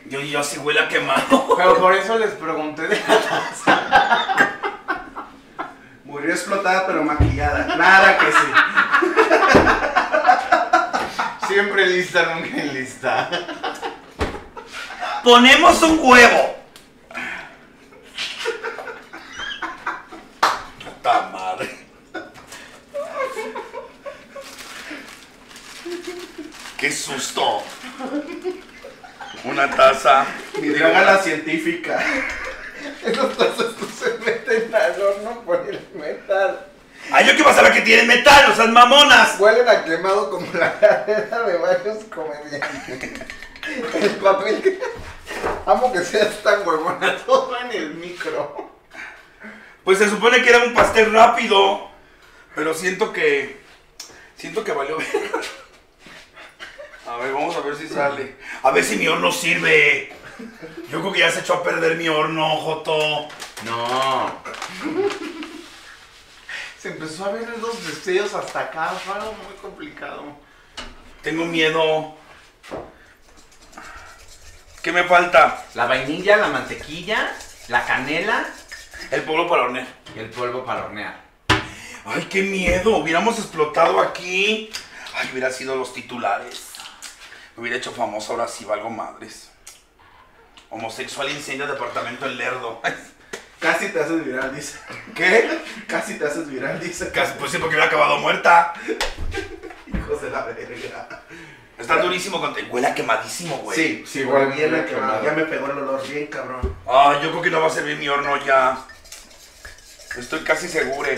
[0.05, 1.55] Yo, yo sí huele a quemado.
[1.55, 4.49] Pero por eso les pregunté de la taza.
[6.03, 7.75] Murió explotada pero maquillada.
[7.75, 8.76] Claro que sí.
[11.57, 13.29] Siempre lista, nunca en lista.
[15.23, 16.55] Ponemos un huevo.
[20.85, 21.79] Puta madre.
[26.77, 27.63] Qué susto.
[29.43, 30.27] Una taza.
[30.61, 31.99] Mi la científica.
[33.03, 36.67] Esas tazas no se meten al horno por el metal.
[37.09, 37.29] Ay,
[37.87, 39.39] tienen metal, o sea, mamonas.
[39.39, 43.21] Huelen a quemado como la carrera de varios comediantes.
[43.93, 44.77] El papel que...
[45.65, 48.71] Amo que seas tan huevona todo en el micro.
[49.85, 51.89] Pues se supone que era un pastel rápido.
[52.55, 53.61] Pero siento que.
[54.35, 54.97] Siento que valió.
[57.07, 58.35] A ver, vamos a ver si sale.
[58.63, 60.11] A ver si mi horno sirve.
[60.89, 63.27] Yo creo que ya se echó a perder mi horno, Joto.
[63.63, 64.41] No.
[66.87, 70.23] Se empezó a ver los destellos hasta acá, fue algo muy complicado.
[71.21, 72.15] Tengo miedo.
[74.81, 75.65] ¿Qué me falta?
[75.73, 77.35] La vainilla, la mantequilla,
[77.67, 78.45] la canela
[79.11, 79.87] El polvo para hornear.
[80.15, 81.19] y el polvo para hornear.
[82.05, 82.95] Ay, qué miedo.
[82.95, 84.71] Hubiéramos explotado aquí.
[85.13, 86.71] Ay, hubiera sido los titulares.
[87.57, 89.51] Me hubiera hecho famoso, ahora sí valgo madres.
[90.69, 92.79] Homosexual incendia departamento El Lerdo.
[92.81, 92.93] Ay,
[93.59, 94.77] Casi te haces viral, dice.
[95.15, 95.59] ¿Qué?
[95.87, 97.11] Casi te haces viral, dice.
[97.11, 98.73] Casi, pues sí, porque hubiera acabado muerta.
[99.87, 101.23] Hijos de la verga.
[101.77, 102.39] Está durísimo.
[102.39, 102.55] Con...
[102.69, 103.77] Huele a quemadísimo, güey.
[103.77, 105.21] Sí, sí, huele bien a quemado.
[105.21, 105.23] quemado.
[105.23, 106.75] Ya me pegó el olor bien cabrón.
[106.87, 108.85] Ay, yo creo que no va a servir mi horno ya.
[110.17, 111.09] Estoy casi seguro.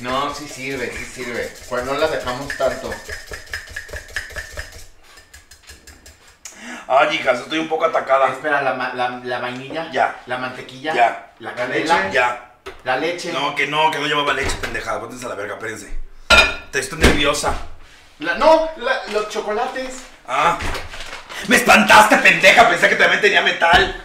[0.00, 1.52] No, sí sirve, sí sirve.
[1.68, 2.90] Pues no la dejamos tanto.
[6.92, 8.28] Ay, hijas, estoy un poco atacada.
[8.30, 9.88] Espera, la, ma- la, la vainilla.
[9.92, 10.16] Ya.
[10.26, 10.92] La mantequilla.
[10.92, 11.30] Ya.
[11.38, 12.10] La canela.
[12.10, 12.50] Ya.
[12.82, 13.32] La leche.
[13.32, 14.98] No, que no, que no llevaba leche, pendejada.
[14.98, 15.96] Pónganse a la verga, espérense.
[16.72, 17.54] Te estoy nerviosa.
[18.18, 20.02] La, no, la- los chocolates.
[20.26, 20.58] Ah.
[21.46, 22.68] Me espantaste, pendeja.
[22.68, 24.04] Pensé que también tenía metal.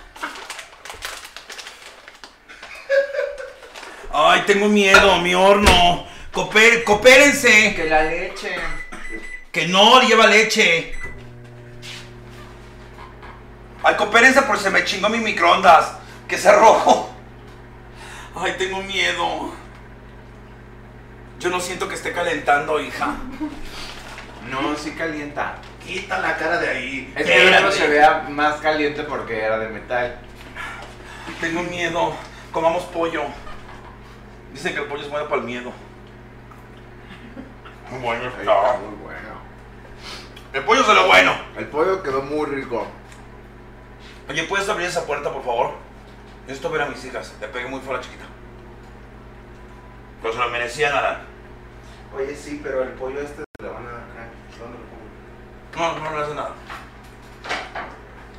[4.13, 6.07] Ay, tengo miedo, mi horno.
[6.31, 7.73] Cooper- coopérense.
[7.75, 8.55] Que la leche.
[9.51, 10.95] Que no lleva leche.
[13.85, 15.93] Ay, coopérense porque se me chingó mi microondas.
[16.27, 17.13] Que sea rojo.
[18.35, 19.53] Ay, tengo miedo.
[21.39, 23.13] Yo no siento que esté calentando, hija.
[24.49, 25.57] No, sí calienta.
[25.85, 27.13] Quita la cara de ahí.
[27.15, 30.17] Es que el otro se vea más caliente porque era de metal.
[31.39, 32.15] Tengo miedo.
[32.51, 33.21] Comamos pollo.
[34.51, 35.71] Dicen que el pollo es bueno para el miedo.
[37.91, 38.77] Muy bueno está.
[38.77, 39.29] muy bueno.
[40.53, 41.35] El pollo es de lo bueno.
[41.55, 42.87] El pollo quedó muy rico.
[44.27, 45.73] Oye, ¿puedes abrir esa puerta, por favor?
[46.47, 47.33] Necesito ver a mis hijas.
[47.39, 48.25] Le pegué muy fuerte a la chiquita.
[50.21, 51.21] Pero se lo merecían, Alan.
[52.15, 54.27] Oye, sí, pero el pollo este le van a dar acá.
[54.57, 54.85] ¿Dónde lo
[55.79, 55.99] pongo?
[55.99, 56.53] No, no le hace nada.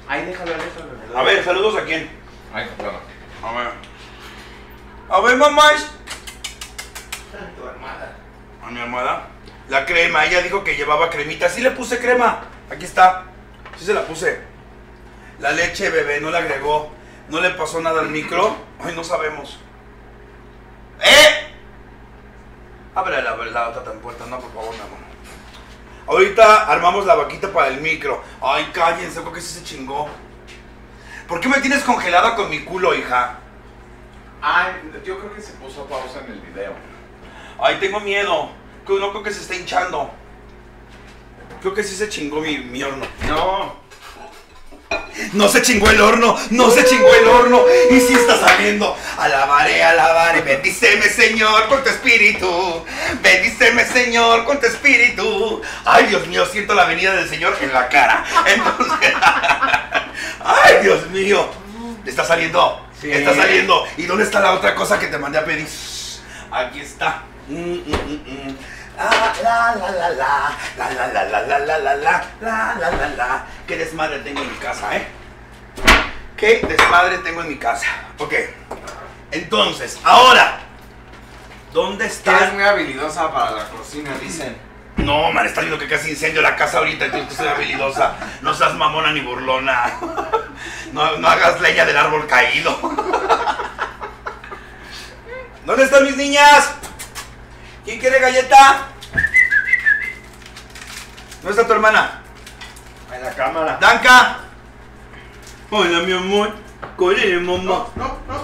[0.09, 1.18] Ahí déjalo, déjalo.
[1.18, 2.11] A ver, saludos a quién.
[2.53, 2.99] Ay, bueno.
[3.43, 3.72] A ver.
[5.09, 5.70] A ver, mamá.
[7.57, 8.16] Tu armada.
[8.62, 9.28] A mi almohada.
[9.68, 11.49] La crema, ella dijo que llevaba cremita.
[11.49, 12.45] Sí le puse crema.
[12.70, 13.24] Aquí está.
[13.76, 14.56] Sí se la puse.
[15.41, 16.91] La leche, bebé, no le agregó.
[17.28, 18.57] No le pasó nada al micro.
[18.82, 19.59] Ay, no sabemos.
[21.01, 21.53] ¡Eh!
[22.95, 24.99] Ábrele la, la otra tan puerta, no, por favor, mi amor.
[26.07, 28.22] Ahorita armamos la vaquita para el micro.
[28.41, 30.09] Ay, cállense, creo que sí se chingó.
[31.26, 33.39] ¿Por qué me tienes congelada con mi culo, hija?
[34.41, 34.74] Ay,
[35.05, 36.72] yo creo que se puso pausa en el video.
[37.59, 38.51] Ay, tengo miedo.
[38.87, 40.11] Que No creo que se esté hinchando.
[41.61, 43.05] Creo que sí se chingó mi, mi horno.
[43.26, 43.86] No.
[45.33, 47.64] No se chingó el horno, no se chingó el horno.
[47.91, 48.97] Y sí está saliendo.
[49.18, 50.41] Alabaré, alabaré.
[50.43, 52.85] Bendíceme, Señor, con tu espíritu.
[53.22, 55.62] Bendíceme, Señor, con tu espíritu.
[55.85, 58.24] Ay, Dios mío, siento la venida del Señor en la cara.
[58.47, 59.12] Entonces.
[60.45, 61.49] Ay, Dios mío.
[62.05, 62.87] Está saliendo.
[63.01, 63.11] Sí.
[63.11, 63.87] Está saliendo.
[63.97, 65.66] ¿Y dónde está la otra cosa que te mandé a pedir?
[66.51, 67.24] Aquí está.
[67.49, 68.57] Mm, mm, mm.
[68.97, 69.11] La
[69.43, 71.97] la la la la la la la la la la la la
[72.41, 75.07] la la la la Qué desmadre tengo en mi casa, ¿eh?
[76.37, 77.87] Qué desmadre tengo en mi casa.
[78.19, 78.33] Ok.
[79.31, 80.61] Entonces, ahora.
[81.73, 82.51] ¿Dónde Eres está?
[82.55, 84.57] muy habilidosa para la cocina, dicen.
[84.97, 88.15] No, man, está viendo que casi incendio la casa ahorita, entonces tú soy habilidosa.
[88.41, 89.93] No seas mamona ni burlona.
[90.93, 92.75] No, no hagas leña del árbol caído.
[95.67, 96.73] ¿Dónde están mis niñas?
[97.87, 98.89] ¿Quién quiere galleta?
[101.41, 102.20] ¿Dónde está tu hermana?
[103.14, 103.78] En la cámara.
[103.80, 104.39] Danka.
[105.70, 106.53] Hola, mi amor.
[106.97, 107.87] Córrele, mamá.
[107.95, 108.43] No, no.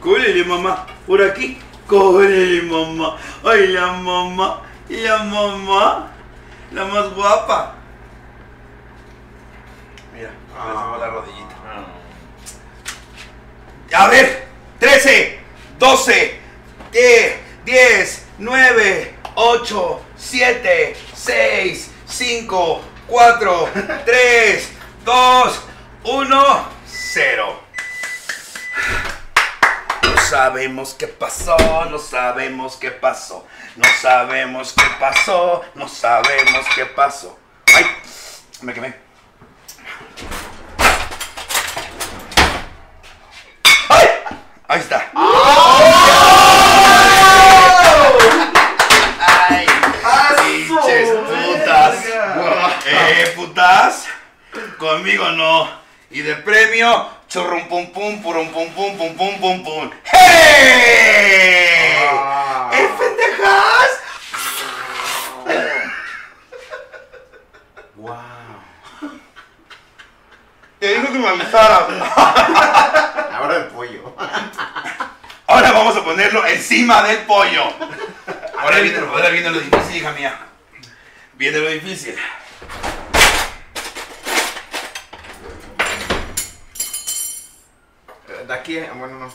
[0.00, 0.86] Córrele, mamá.
[1.08, 1.60] Por aquí.
[1.88, 3.16] Córrele, mamá.
[3.44, 4.62] Ay, la mamá.
[4.88, 6.12] La mamá.
[6.70, 7.74] La más guapa.
[10.14, 11.56] Mira, subo la rodillita.
[13.92, 14.46] A ver,
[14.78, 15.40] 13,
[15.80, 16.40] 12,
[16.92, 23.68] 10, 10, 9, 8, 7, 6, 5, 4,
[24.04, 24.72] 3,
[25.04, 25.60] 2,
[26.02, 27.60] 1, 0.
[30.02, 31.56] No sabemos qué pasó,
[31.88, 33.46] no sabemos qué pasó,
[33.76, 37.38] no sabemos qué pasó, no sabemos qué pasó.
[37.72, 37.86] ¡Ay!
[38.62, 38.96] Me quemé.
[43.88, 44.08] ¡Ay!
[44.66, 45.12] Ahí está.
[50.50, 51.94] ¡Pinches putas!
[54.78, 55.68] Conmigo no.
[56.10, 59.90] Y de premio, churrum pum pum, purum pum pum pum pum pum pum.
[60.04, 62.08] ¡Hey!
[62.10, 62.70] Ah.
[62.72, 63.90] ¡Eh, pendejas!
[67.94, 68.16] Wow.
[70.80, 71.82] Te dijo que me avisaras.
[73.32, 74.16] Ahora el pollo.
[75.46, 77.72] Ahora vamos a ponerlo encima del pollo.
[78.58, 80.36] Ahora viene, ahora viene lo difícil, hija mía.
[81.34, 82.16] Viene lo difícil.
[88.50, 89.32] De aquí, bueno, no.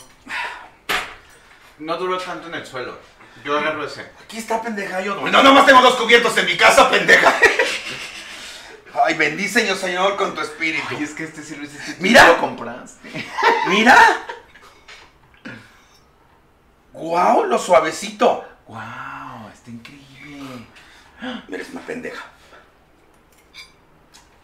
[1.80, 3.00] No duró tanto en el suelo.
[3.46, 4.02] Yo agarro ese.
[4.22, 5.00] Aquí está, pendeja.
[5.00, 7.34] Yo no, nomás tengo dos cubiertos en mi casa, pendeja.
[9.06, 10.86] Ay, bendícenos, Señor, con tu espíritu.
[10.90, 11.96] Ay, es que este sí lo hiciste.
[12.00, 12.28] Mira.
[12.28, 13.10] Lo compraste.
[13.70, 13.98] Mira.
[16.92, 18.44] Guau, lo suavecito.
[18.68, 20.68] Wow, está increíble.
[21.50, 22.26] Eres una pendeja.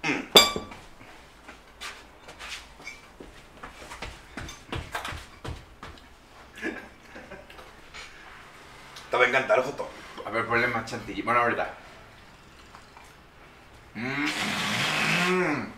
[0.04, 0.22] Mm.
[9.12, 9.90] Te va a encantar, Joto.
[10.26, 11.22] A ver, ponle más chantilly.
[11.22, 11.70] Bueno, ahorita.
[13.94, 14.26] Mm.
[15.30, 15.74] Mm.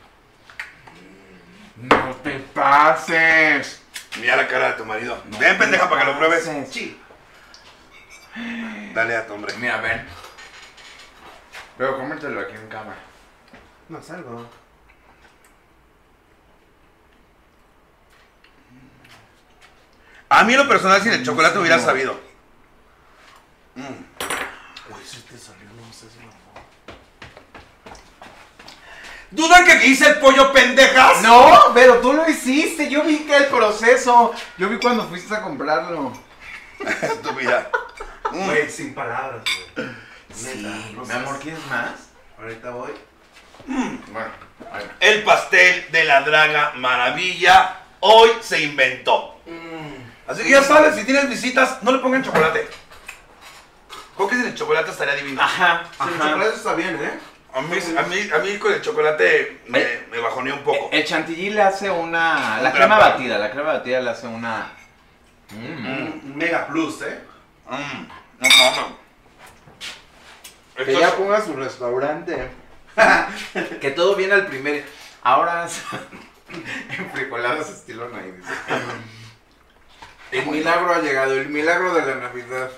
[1.77, 3.81] No te pases.
[4.19, 5.19] Mira la cara de tu marido.
[5.39, 6.47] Ven, pendeja, para que lo pruebes.
[6.69, 7.01] Sí.
[8.93, 9.55] Dale a tu hombre.
[9.57, 10.05] Mira, ven.
[11.75, 12.99] Pero cómetelo aquí en cámara.
[13.89, 14.47] No salgo.
[20.29, 22.32] A mí, en lo personal, sin el chocolate hubiera sabido.
[23.75, 23.83] Mm.
[23.83, 26.19] Uy, si te salió, no sé si.
[29.31, 31.21] ¿Dudan que hice el pollo, pendejas?
[31.23, 32.89] No, pero tú lo hiciste.
[32.89, 34.33] Yo vi que el proceso.
[34.57, 36.13] Yo vi cuando fuiste a comprarlo.
[37.01, 37.69] Estúpida.
[38.31, 38.45] Mm.
[38.45, 39.43] Güey, sin palabras,
[39.75, 39.87] güey.
[40.93, 42.09] No Mi amor, ¿quieres más?
[42.39, 42.91] Ahorita voy.
[43.65, 44.29] Bueno,
[44.71, 44.95] ahí va.
[44.99, 49.39] El pastel de la draga maravilla hoy se inventó.
[50.27, 52.67] Así que ya sabes, si tienes visitas, no le pongan chocolate.
[54.15, 55.41] Creo que sin el chocolate estaría divino.
[55.41, 57.19] Ajá, Sin chocolate está bien, ¿eh?
[57.55, 60.89] A mí, a mí, a mí con el chocolate me, me bajoneó un poco.
[60.91, 62.59] El chantilly le hace una.
[62.61, 64.71] La Un crema batida, la crema batida le hace una.
[65.51, 65.85] Mm.
[65.85, 67.19] Un Mega plus, ¿eh?
[67.69, 68.07] Mm,
[68.39, 68.85] no mames.
[70.75, 72.49] Que Esto ya es- ponga su restaurante.
[73.81, 74.83] Que todo viene al primer.
[75.21, 75.67] Ahora
[76.97, 78.51] en frijoladas estilo Nay, dice.
[80.31, 82.71] El milagro ha llegado, el milagro de la Navidad.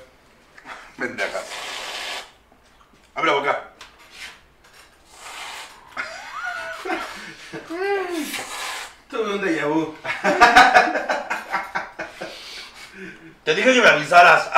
[0.97, 1.45] Pendejas.
[3.15, 3.71] Abre la boca.
[13.43, 14.49] Te dije que me avisaras.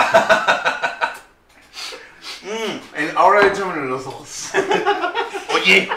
[2.44, 4.52] Mm, El- ahora échamelo en los ojos.
[5.54, 5.90] Oye,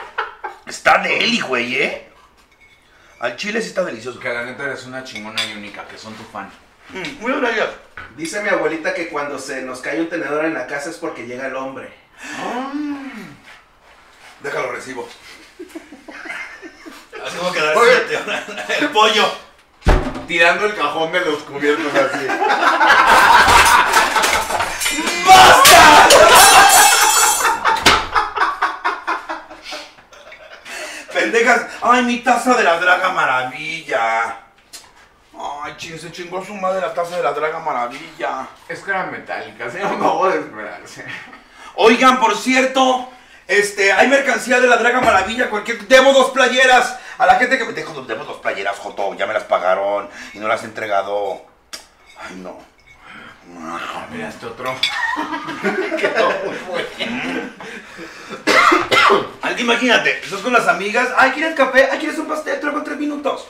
[0.66, 2.09] está deli, güey, ¿eh?
[3.20, 4.18] Al chile sí está delicioso.
[4.18, 6.51] Que la neta eres una chingona y única, que son tu fan.
[6.93, 7.68] Mm, muy gracias.
[8.16, 11.26] Dice mi abuelita que cuando se nos cae un tenedor en la casa es porque
[11.26, 11.93] llega el hombre.
[14.43, 15.09] Déjalo recibo.
[17.24, 18.18] Así como siete.
[18.80, 19.32] El pollo.
[20.26, 22.26] Tirando el cajón de los cubiertos así.
[31.12, 31.66] Pendejas.
[31.82, 34.50] Ay, mi taza de la Draga Maravilla.
[35.43, 38.49] Ay, ching, se chingó su madre la taza de la Draga Maravilla.
[38.68, 41.05] Es que era metálica, así no acabo de esperarse.
[41.76, 43.09] Oigan, por cierto,
[43.47, 45.86] este, hay mercancía de la Draga Maravilla, cualquier.
[45.88, 46.99] Debo dos playeras.
[47.18, 49.14] A la gente que me dejo, debo dos playeras, Joto.
[49.14, 51.43] Ya me las pagaron y no las he entregado.
[52.18, 52.59] Ay, no.
[54.11, 54.74] Mira este otro.
[59.43, 61.09] Ay, Imagínate, estás con las amigas.
[61.16, 61.88] Ay, ¿quieres café?
[61.91, 62.61] Ay, ¿quieres un pastel?
[62.61, 63.49] Traigo tres minutos.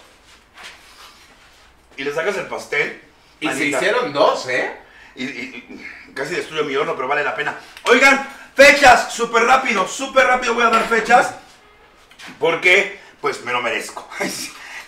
[2.01, 2.99] Y le sacas el pastel.
[3.41, 4.73] Y se hicieron dos, ¿eh?
[5.17, 5.29] Y, y-
[6.09, 7.55] y casi destruyo mi horno, pero vale la pena.
[7.85, 8.27] Oigan,
[8.57, 11.35] fechas, súper rápido, súper rápido voy a dar fechas.
[12.39, 14.09] Porque, pues me lo merezco.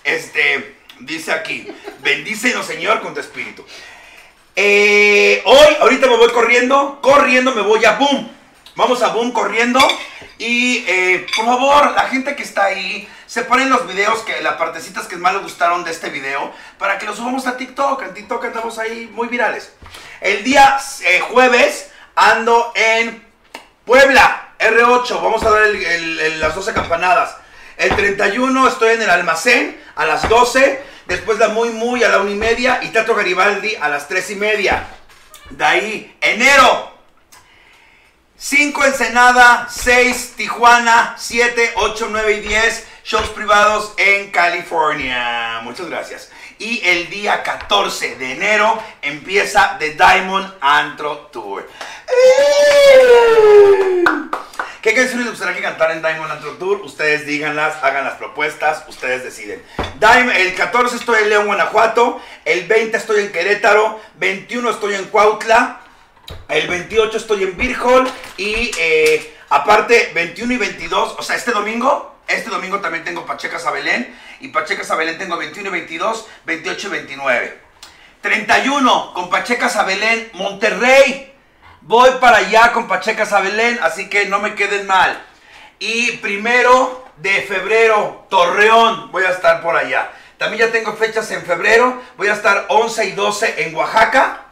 [0.04, 1.68] Este, dice aquí,
[2.00, 3.64] bendícenos Señor con tu espíritu.
[4.56, 8.28] Eh, hoy, ahorita me voy corriendo, corriendo me voy a Boom.
[8.74, 9.80] Vamos a Boom corriendo.
[10.38, 15.06] Y eh, por favor, la gente que está ahí, separen los videos, que las partecitas
[15.06, 18.02] que más les gustaron de este video, para que los subamos a TikTok.
[18.02, 19.72] En TikTok andamos ahí muy virales.
[20.20, 23.24] El día eh, jueves ando en
[23.84, 25.22] Puebla, R8.
[25.22, 25.68] Vamos a dar
[26.38, 27.36] las 12 campanadas.
[27.76, 30.82] El 31 estoy en el almacén a las 12.
[31.06, 32.80] Después la muy muy a la 1 y media.
[32.82, 34.86] Y Teatro Garibaldi a las 3 y media.
[35.50, 36.91] De ahí, enero.
[38.44, 45.60] 5 Ensenada, 6 Tijuana, 7, 8, 9 y 10 shows privados en California.
[45.62, 46.28] Muchas gracias.
[46.58, 51.70] Y el día 14 de enero empieza The Diamond Antro Tour.
[54.82, 56.80] ¿Qué canciones les gustaría que cantara en Diamond Antro Tour?
[56.80, 59.62] Ustedes díganlas, hagan las propuestas, ustedes deciden.
[60.34, 62.20] El 14 estoy en León, Guanajuato.
[62.44, 64.00] El 20 estoy en Querétaro.
[64.16, 65.81] 21 estoy en Cuautla.
[66.48, 71.50] El 28 estoy en Beer Hall y eh, aparte 21 y 22, o sea, este
[71.50, 75.72] domingo, este domingo también tengo Pachecas a Belén y Pachecas a Belén tengo 21 y
[75.72, 77.58] 22, 28 y 29.
[78.20, 81.34] 31 con Pachecas a Belén, Monterrey.
[81.80, 85.20] Voy para allá con Pachecas a Belén, así que no me queden mal.
[85.80, 90.12] Y primero de febrero, Torreón, voy a estar por allá.
[90.38, 94.51] También ya tengo fechas en febrero, voy a estar 11 y 12 en Oaxaca.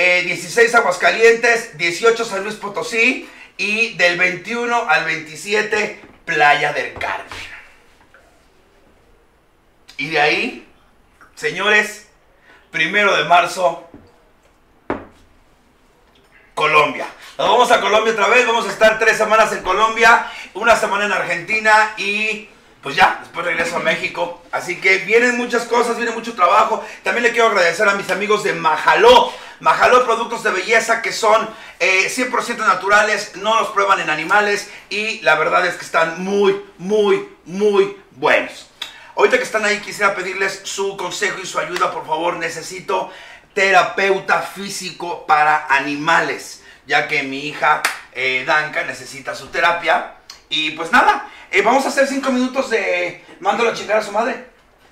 [0.00, 7.26] Eh, 16 Aguascalientes, 18 San Luis Potosí y del 21 al 27 Playa del Carmen.
[9.96, 10.68] Y de ahí,
[11.34, 12.06] señores,
[12.70, 13.90] primero de marzo,
[16.54, 17.08] Colombia.
[17.36, 21.06] Nos vamos a Colombia otra vez, vamos a estar tres semanas en Colombia, una semana
[21.06, 22.48] en Argentina y
[22.82, 24.42] pues ya, después regreso a México.
[24.52, 26.84] Así que vienen muchas cosas, viene mucho trabajo.
[27.02, 29.32] También le quiero agradecer a mis amigos de Majaló.
[29.60, 31.48] Majaló productos de belleza que son
[31.80, 36.64] eh, 100% naturales, no los prueban en animales y la verdad es que están muy,
[36.78, 38.68] muy, muy buenos.
[39.16, 43.10] Ahorita que están ahí quisiera pedirles su consejo y su ayuda, por favor, necesito
[43.52, 47.82] terapeuta físico para animales, ya que mi hija
[48.12, 50.14] eh, Danka necesita su terapia.
[50.48, 54.12] Y pues nada, eh, vamos a hacer cinco minutos de mándalo a chingar a su
[54.12, 54.46] madre.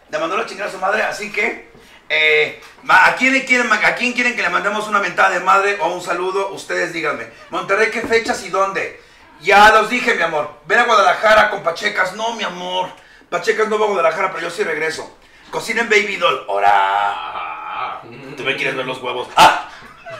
[0.08, 1.70] De mándalo a chingar a su madre, así que...
[2.08, 5.88] eh, ¿a, quién quieren, ¿A quién quieren que le mandemos una mentada de madre o
[5.88, 6.50] un saludo?
[6.52, 7.26] Ustedes díganme.
[7.50, 9.00] Monterrey, ¿qué fechas y dónde?
[9.40, 10.60] Ya los dije, mi amor.
[10.66, 12.14] Ven a Guadalajara con Pachecas.
[12.14, 12.90] No, mi amor.
[13.28, 15.18] Pachecas no va a Guadalajara, pero yo sí regreso.
[15.50, 16.44] Cocinen Baby Doll.
[16.48, 18.00] Ahora.
[18.36, 19.28] Tú me quieres ver los huevos.
[19.36, 19.68] ¡Ah!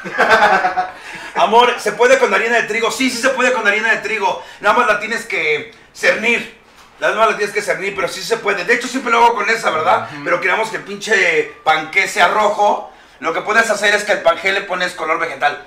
[1.34, 2.91] Amor, ¿se puede con harina de trigo?
[2.91, 4.43] Sí, sí se puede con harina de trigo.
[4.61, 6.56] Nada más la tienes que cernir.
[6.99, 8.64] Nada más la tienes que cernir, pero sí se puede.
[8.64, 10.09] De hecho, siempre lo hago con esa, ¿verdad?
[10.24, 12.90] Pero queremos que el pinche panqué sea rojo.
[13.20, 15.66] Lo que puedes hacer es que al panqué le pones color vegetal.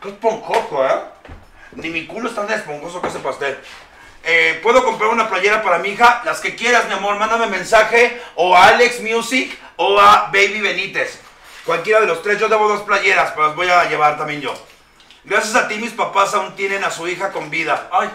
[0.00, 1.00] Qué esponjoso, ¿eh?
[1.72, 3.58] Ni mi culo es tan esponjoso que ese pastel.
[4.24, 6.22] Eh, ¿Puedo comprar una playera para mi hija?
[6.24, 7.16] Las que quieras, mi amor.
[7.16, 11.18] Mándame mensaje o a Alex Music o a Baby Benítez.
[11.64, 12.38] Cualquiera de los tres.
[12.38, 14.54] Yo debo dos playeras, pero las voy a llevar también yo.
[15.24, 17.88] Gracias a ti, mis papás aún tienen a su hija con vida.
[17.92, 18.10] Ay.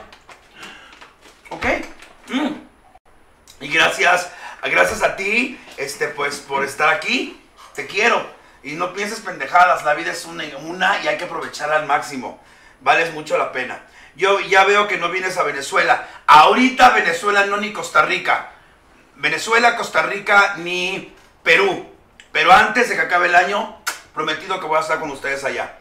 [1.50, 1.66] ¿Ok?
[2.30, 2.54] Mm.
[3.62, 4.30] Y gracias
[4.64, 7.42] Gracias a ti, este, pues, por estar aquí.
[7.74, 8.36] Te quiero.
[8.64, 10.44] Y no pienses pendejadas, la vida es una,
[11.00, 12.42] y hay que aprovecharla al máximo.
[12.82, 13.82] Vales mucho la pena.
[14.16, 16.08] Yo ya veo que no vienes a Venezuela.
[16.26, 18.52] Ahorita Venezuela no ni Costa Rica.
[19.16, 21.14] Venezuela, Costa Rica ni
[21.44, 21.88] Perú.
[22.32, 23.78] Pero antes de que acabe el año,
[24.14, 25.78] prometido que voy a estar con ustedes allá.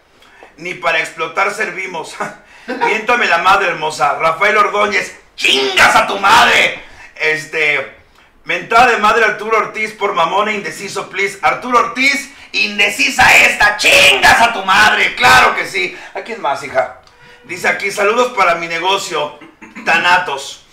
[0.58, 2.14] Ni para explotar servimos.
[2.66, 4.18] Miéntame la madre hermosa.
[4.18, 6.82] Rafael Ordóñez, chingas a tu madre.
[7.14, 7.96] Este,
[8.44, 11.38] mentada de madre Arturo Ortiz por mamón e indeciso, please.
[11.42, 15.14] Arturo Ortiz, indecisa esta, chingas a tu madre.
[15.14, 15.96] Claro que sí.
[16.14, 17.00] ¿A quién más, hija?
[17.44, 19.38] Dice aquí, saludos para mi negocio,
[19.84, 20.64] Tanatos.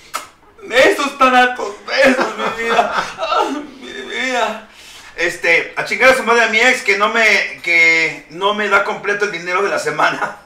[0.63, 3.03] Besos, Tanatos, besos, mi vida.
[3.81, 4.69] Mi vida.
[5.15, 8.67] Este, a chingar a su madre a mi ex que no me, que no me
[8.67, 10.37] da completo el dinero de la semana.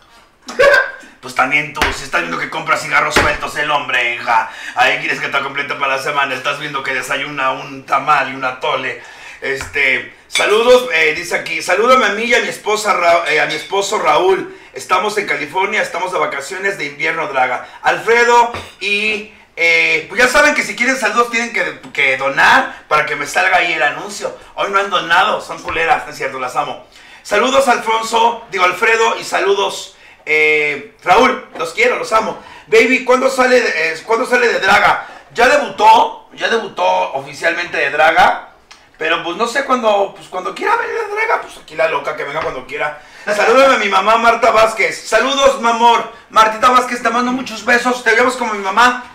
[1.28, 4.50] Pues también tú, si estás viendo que compra cigarros sueltos el hombre, hija.
[4.76, 6.34] Ahí quieres que te complete para la semana.
[6.34, 9.02] Estás viendo que desayuna un tamal y una tole.
[9.42, 13.56] Este, saludos, eh, dice aquí, salúdame a mí y a mi esposa, eh, a mi
[13.56, 14.58] esposo Raúl.
[14.72, 17.68] Estamos en California, estamos de vacaciones de invierno, Draga.
[17.82, 21.52] Alfredo y eh, pues ya saben que si quieren saludos tienen
[21.92, 24.34] que, donar para que me salga ahí el anuncio.
[24.56, 26.88] Hoy no han donado, son culeras, es cierto, las amo.
[27.22, 29.97] Saludos Alfonso, digo Alfredo y saludos
[30.30, 32.38] eh, Raúl, los quiero, los amo.
[32.68, 35.08] Baby, ¿cuándo sale, de, eh, ¿cuándo sale de Draga?
[35.34, 38.50] Ya debutó, ya debutó oficialmente de Draga.
[38.98, 42.18] Pero pues no sé cuándo, pues cuando quiera venir de Draga, pues aquí la loca
[42.18, 43.02] que venga cuando quiera.
[43.26, 45.08] Salúdame a mi mamá Marta Vázquez.
[45.08, 46.12] Saludos, mi amor.
[46.30, 48.04] Martita Vázquez, te mando muchos besos.
[48.04, 49.06] Te vemos como mi mamá.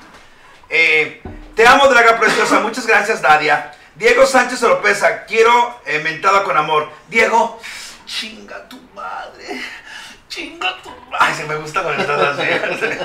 [0.71, 1.21] Eh,
[1.55, 2.61] te amo, Draga Preciosa.
[2.61, 3.75] Muchas gracias, Dadia.
[3.97, 6.89] Diego Sánchez Oropesa, quiero eh, mentada con amor.
[7.09, 7.61] Diego,
[8.07, 9.61] chinga tu madre.
[10.33, 10.91] Chinga tu.
[11.21, 12.49] Ay, se me gusta cuando estás así.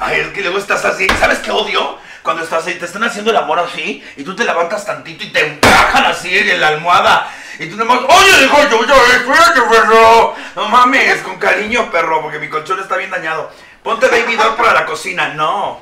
[0.00, 1.08] Ay, es que luego estás así.
[1.18, 1.98] ¿Sabes qué odio?
[2.22, 5.32] Cuando estás ahí, te están haciendo el amor así y tú te levantas tantito y
[5.32, 7.28] te encajan así en la almohada.
[7.58, 10.36] Y tú nomás, oye, dijo yo, yo, espérate, perro.
[10.54, 13.50] No mames, con cariño, perro, porque mi colchón está bien dañado.
[13.82, 15.30] Ponte baby doll para la cocina.
[15.34, 15.80] No.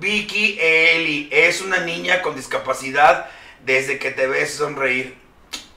[0.00, 3.26] Vicky Eli es una niña con discapacidad
[3.64, 5.16] desde que te ves sonreír.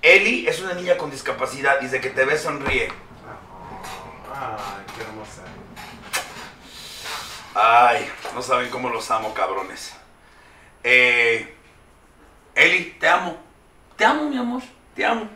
[0.01, 3.05] Eli es una niña con discapacidad desde que te ves sonríe.
[4.38, 5.42] Ay, qué hermosa.
[7.56, 9.94] Ay, no saben cómo los amo, cabrones.
[10.84, 11.56] Eh,
[12.54, 13.38] Eli, te amo.
[13.96, 14.62] Te amo, mi amor.
[14.96, 15.30] Te amo.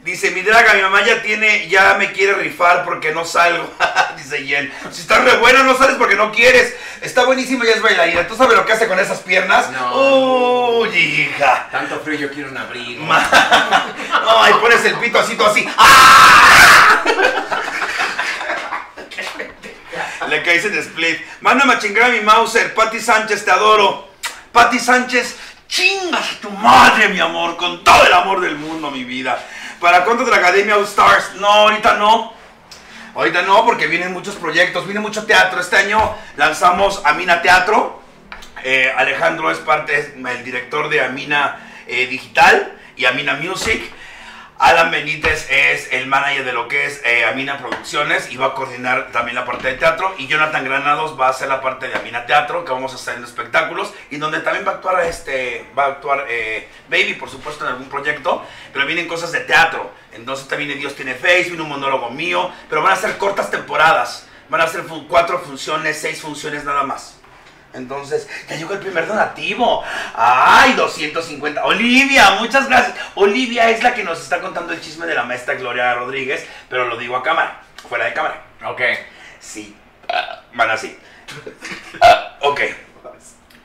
[0.00, 3.68] Dice, mi draga, mi mamá ya tiene, ya me quiere rifar porque no salgo.
[4.16, 4.72] Dice Jen.
[4.92, 6.76] Si estás re buena, no sales porque no quieres.
[7.02, 8.28] Está buenísima y es bailarina.
[8.28, 9.70] ¿Tú sabes lo que hace con esas piernas?
[9.72, 10.78] No.
[10.80, 11.68] Uy, hija.
[11.72, 13.04] Tanto frío, yo quiero un abrigo.
[13.04, 13.28] Ma-
[14.22, 15.68] No, y pones el pito así, tú así.
[15.76, 17.02] ¡Ah!
[20.28, 21.20] Le caes en split.
[21.40, 22.74] Mándame a chingar a mi Mauser.
[22.74, 24.08] Patti Sánchez, te adoro.
[24.52, 25.36] Patti Sánchez,
[25.68, 27.56] chingas a tu madre, mi amor.
[27.56, 29.38] Con todo el amor del mundo, mi vida.
[29.80, 31.34] ¿Para cuándo de la Academia All Stars?
[31.36, 32.32] No, ahorita no.
[33.14, 35.60] Ahorita no, porque vienen muchos proyectos, viene mucho teatro.
[35.60, 38.02] Este año lanzamos Amina Teatro.
[38.62, 43.90] Eh, Alejandro es parte, el director de Amina eh, Digital y Amina Music.
[44.58, 48.54] Alan Benítez es el manager de lo que es eh, Amina Producciones y va a
[48.54, 50.14] coordinar también la parte de teatro.
[50.16, 53.14] Y Jonathan Granados va a hacer la parte de Amina Teatro, que vamos a estar
[53.18, 57.28] en espectáculos y donde también va a actuar, este, va a actuar eh, Baby, por
[57.28, 58.42] supuesto, en algún proyecto.
[58.72, 59.90] Pero vienen cosas de teatro.
[60.12, 62.50] Entonces también Dios tiene Face, viene un monólogo mío.
[62.70, 64.26] Pero van a ser cortas temporadas.
[64.48, 67.15] Van a ser cuatro funciones, seis funciones nada más.
[67.76, 69.84] Entonces, ya llegó el primer donativo.
[70.14, 71.64] ¡Ay, 250!
[71.64, 72.96] Olivia, muchas gracias.
[73.14, 76.86] Olivia es la que nos está contando el chisme de la maestra Gloria Rodríguez, pero
[76.86, 78.42] lo digo a cámara, fuera de cámara.
[78.66, 78.80] Ok.
[79.40, 79.76] Sí,
[80.54, 80.98] van así.
[82.40, 82.60] Ok.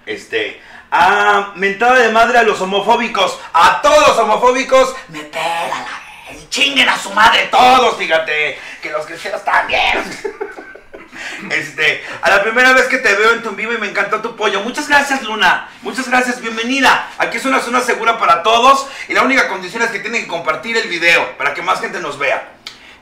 [0.05, 0.61] Este.
[0.91, 3.39] Ah, mentada de madre a los homofóbicos.
[3.53, 4.95] A todos los homofóbicos.
[5.07, 6.01] Me pega la.
[6.49, 8.59] Chinguen a su madre todos, fíjate.
[8.81, 10.03] Que los cristianos también.
[11.49, 14.35] Este, a la primera vez que te veo en tu vivo y me encantó tu
[14.35, 14.61] pollo.
[14.61, 15.69] Muchas gracias, Luna.
[15.81, 17.09] Muchas gracias, bienvenida.
[17.17, 20.27] Aquí es una zona segura para todos y la única condición es que tienen que
[20.27, 22.53] compartir el video para que más gente nos vea.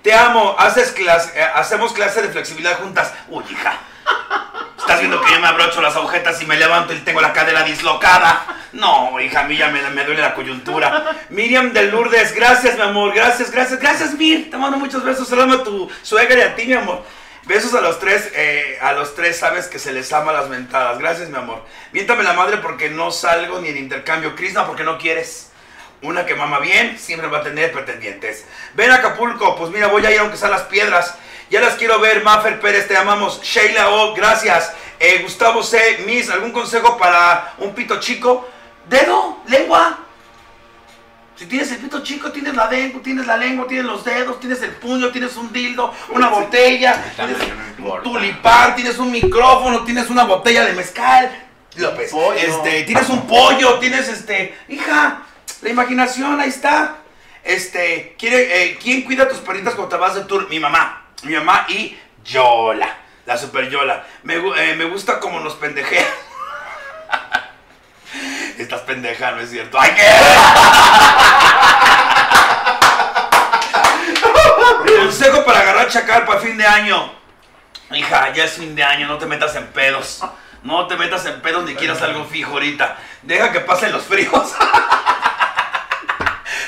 [0.02, 3.14] Te amo, haces clase, eh, hacemos clase de flexibilidad juntas.
[3.28, 3.78] Uy, hija.
[4.78, 7.64] Estás viendo que yo me abrocho las agujetas y me levanto y tengo la cadera
[7.64, 8.44] dislocada.
[8.72, 11.16] No, hija, a mí ya me, duele la coyuntura.
[11.30, 13.14] Miriam de Lourdes, gracias, mi amor.
[13.14, 14.50] Gracias, gracias, gracias, Mir.
[14.50, 15.28] Te mando muchos besos.
[15.28, 17.04] Saludos a tu suegra y a ti, mi amor.
[17.50, 21.00] Besos a los tres, eh, a los tres sabes que se les ama las mentadas.
[21.00, 21.66] Gracias, mi amor.
[21.94, 24.36] Miéntame la madre porque no salgo ni en intercambio.
[24.36, 25.50] Krishna, porque no quieres.
[26.04, 28.46] Una que mama bien siempre va a tener pretendientes.
[28.76, 31.16] Ven a Acapulco, pues mira, voy a ir aunque sean las piedras.
[31.50, 33.42] Ya las quiero ver, Maffer Pérez, te amamos.
[33.42, 34.72] Sheila O, gracias.
[35.00, 38.48] Eh, Gustavo C, Miss, ¿algún consejo para un pito chico?
[38.88, 39.98] dedo, lengua.
[41.40, 44.62] Si tienes el pito chico, tienes la lengua, tienes la lengua, tienes los dedos, tienes
[44.62, 47.38] el puño, tienes un dildo, una botella, tienes
[47.78, 51.32] un tulipán, tienes un micrófono, tienes una botella de mezcal.
[51.78, 55.22] López, este, tienes un pollo, tienes este, hija,
[55.62, 56.98] la imaginación, ahí está.
[57.42, 60.50] Este, quiere, eh, ¿quién cuida a tus perritas cuando te vas de tour?
[60.50, 64.06] Mi mamá, mi mamá y Yola, la super Yola.
[64.24, 66.06] Me, eh, me gusta como nos pendejean.
[68.60, 69.80] Estás pendeja, ¿no es cierto?
[69.80, 70.04] ¡Ay, qué!
[75.00, 77.10] Consejo para agarrar chacal para fin de año.
[77.92, 80.22] Hija, ya es fin de año, no te metas en pedos.
[80.62, 82.98] No te metas en pedos ni quieras algo fijo ahorita.
[83.22, 84.34] Deja que pasen los fríos.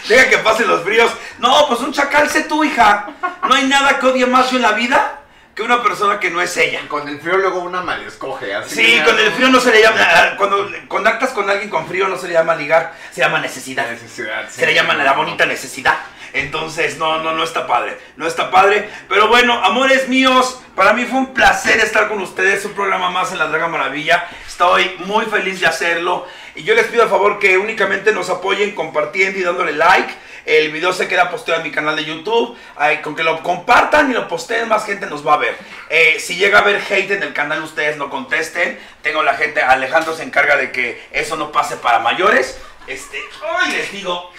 [0.08, 1.12] Deja que pasen los fríos.
[1.40, 3.08] No, pues un chacal sé tú, hija.
[3.50, 5.21] No hay nada que odie más yo en la vida
[5.56, 6.82] que una persona que no es ella.
[6.88, 8.54] Con el frío luego una mal escoge.
[8.54, 9.98] Así Sí, con el frío no se le llama.
[10.02, 13.90] ah, Cuando conectas con alguien con frío no se le llama ligar, se llama necesidad.
[13.90, 14.50] Necesidad.
[14.50, 15.98] Se le llama la bonita necesidad.
[16.34, 17.98] Entonces, no, no, no está padre.
[18.16, 18.90] No está padre.
[19.10, 22.64] Pero bueno, amores míos, para mí fue un placer estar con ustedes.
[22.64, 24.26] Un programa más en La Draga Maravilla.
[24.48, 26.26] Estoy muy feliz de hacerlo.
[26.56, 30.14] Y yo les pido a favor que únicamente nos apoyen compartiendo y dándole like.
[30.46, 32.58] El video se queda posteado en mi canal de YouTube.
[33.04, 35.58] Con que lo compartan y lo posteen, más gente nos va a ver.
[35.90, 38.80] Eh, si llega a haber hate en el canal, ustedes no contesten.
[39.02, 42.60] Tengo la gente, Alejandro se encarga de que eso no pase para mayores.
[42.88, 44.32] Este, hoy les digo,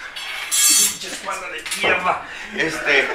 [1.23, 2.25] espalda de mierda.
[2.57, 3.07] Este.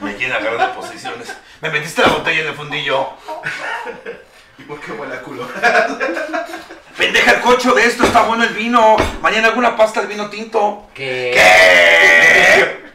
[0.00, 1.36] Me quieren agarrar de posiciones.
[1.60, 3.10] Me metiste la botella en el fundillo.
[4.66, 5.46] ¿Y por qué huele a culo?
[6.98, 8.96] Pendeja el cocho de esto, está bueno el vino.
[9.20, 10.88] Mañana alguna pasta de vino tinto.
[10.92, 11.32] ¿Qué?
[11.34, 12.86] ¿Qué?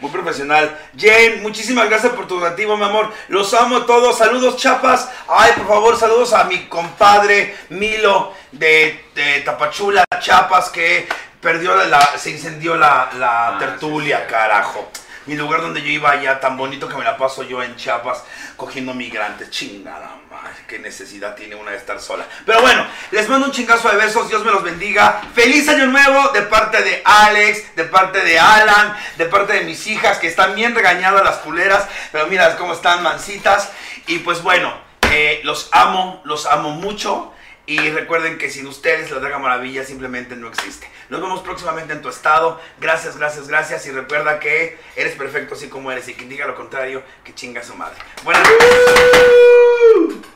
[0.00, 0.78] Muy profesional.
[0.96, 3.12] Jane, muchísimas gracias por tu donativo, mi amor.
[3.28, 4.16] Los amo a todos.
[4.16, 5.08] Saludos, chapas.
[5.28, 11.08] Ay, por favor, saludos a mi compadre Milo de, de Tapachula, Chapas, que
[11.40, 14.30] perdió la, la- se incendió la, la Ah, tertulia, sí, sí.
[14.30, 14.88] carajo.
[15.28, 18.24] Mi lugar donde yo iba allá, tan bonito que me la paso yo en Chiapas,
[18.56, 19.50] cogiendo migrantes.
[19.50, 22.26] Chingada madre, qué necesidad tiene una de estar sola.
[22.46, 25.20] Pero bueno, les mando un chingazo de besos, Dios me los bendiga.
[25.34, 29.86] Feliz año nuevo de parte de Alex, de parte de Alan, de parte de mis
[29.86, 33.70] hijas que están bien regañadas las culeras, pero mira cómo están mansitas.
[34.06, 34.72] Y pues bueno,
[35.10, 37.34] eh, los amo, los amo mucho.
[37.68, 40.88] Y recuerden que sin ustedes la Draga Maravilla simplemente no existe.
[41.10, 42.58] Nos vemos próximamente en tu estado.
[42.80, 43.84] Gracias, gracias, gracias.
[43.84, 46.08] Y recuerda que eres perfecto así como eres.
[46.08, 47.98] Y quien diga lo contrario, que chinga su madre.
[48.24, 50.28] Buenas noches.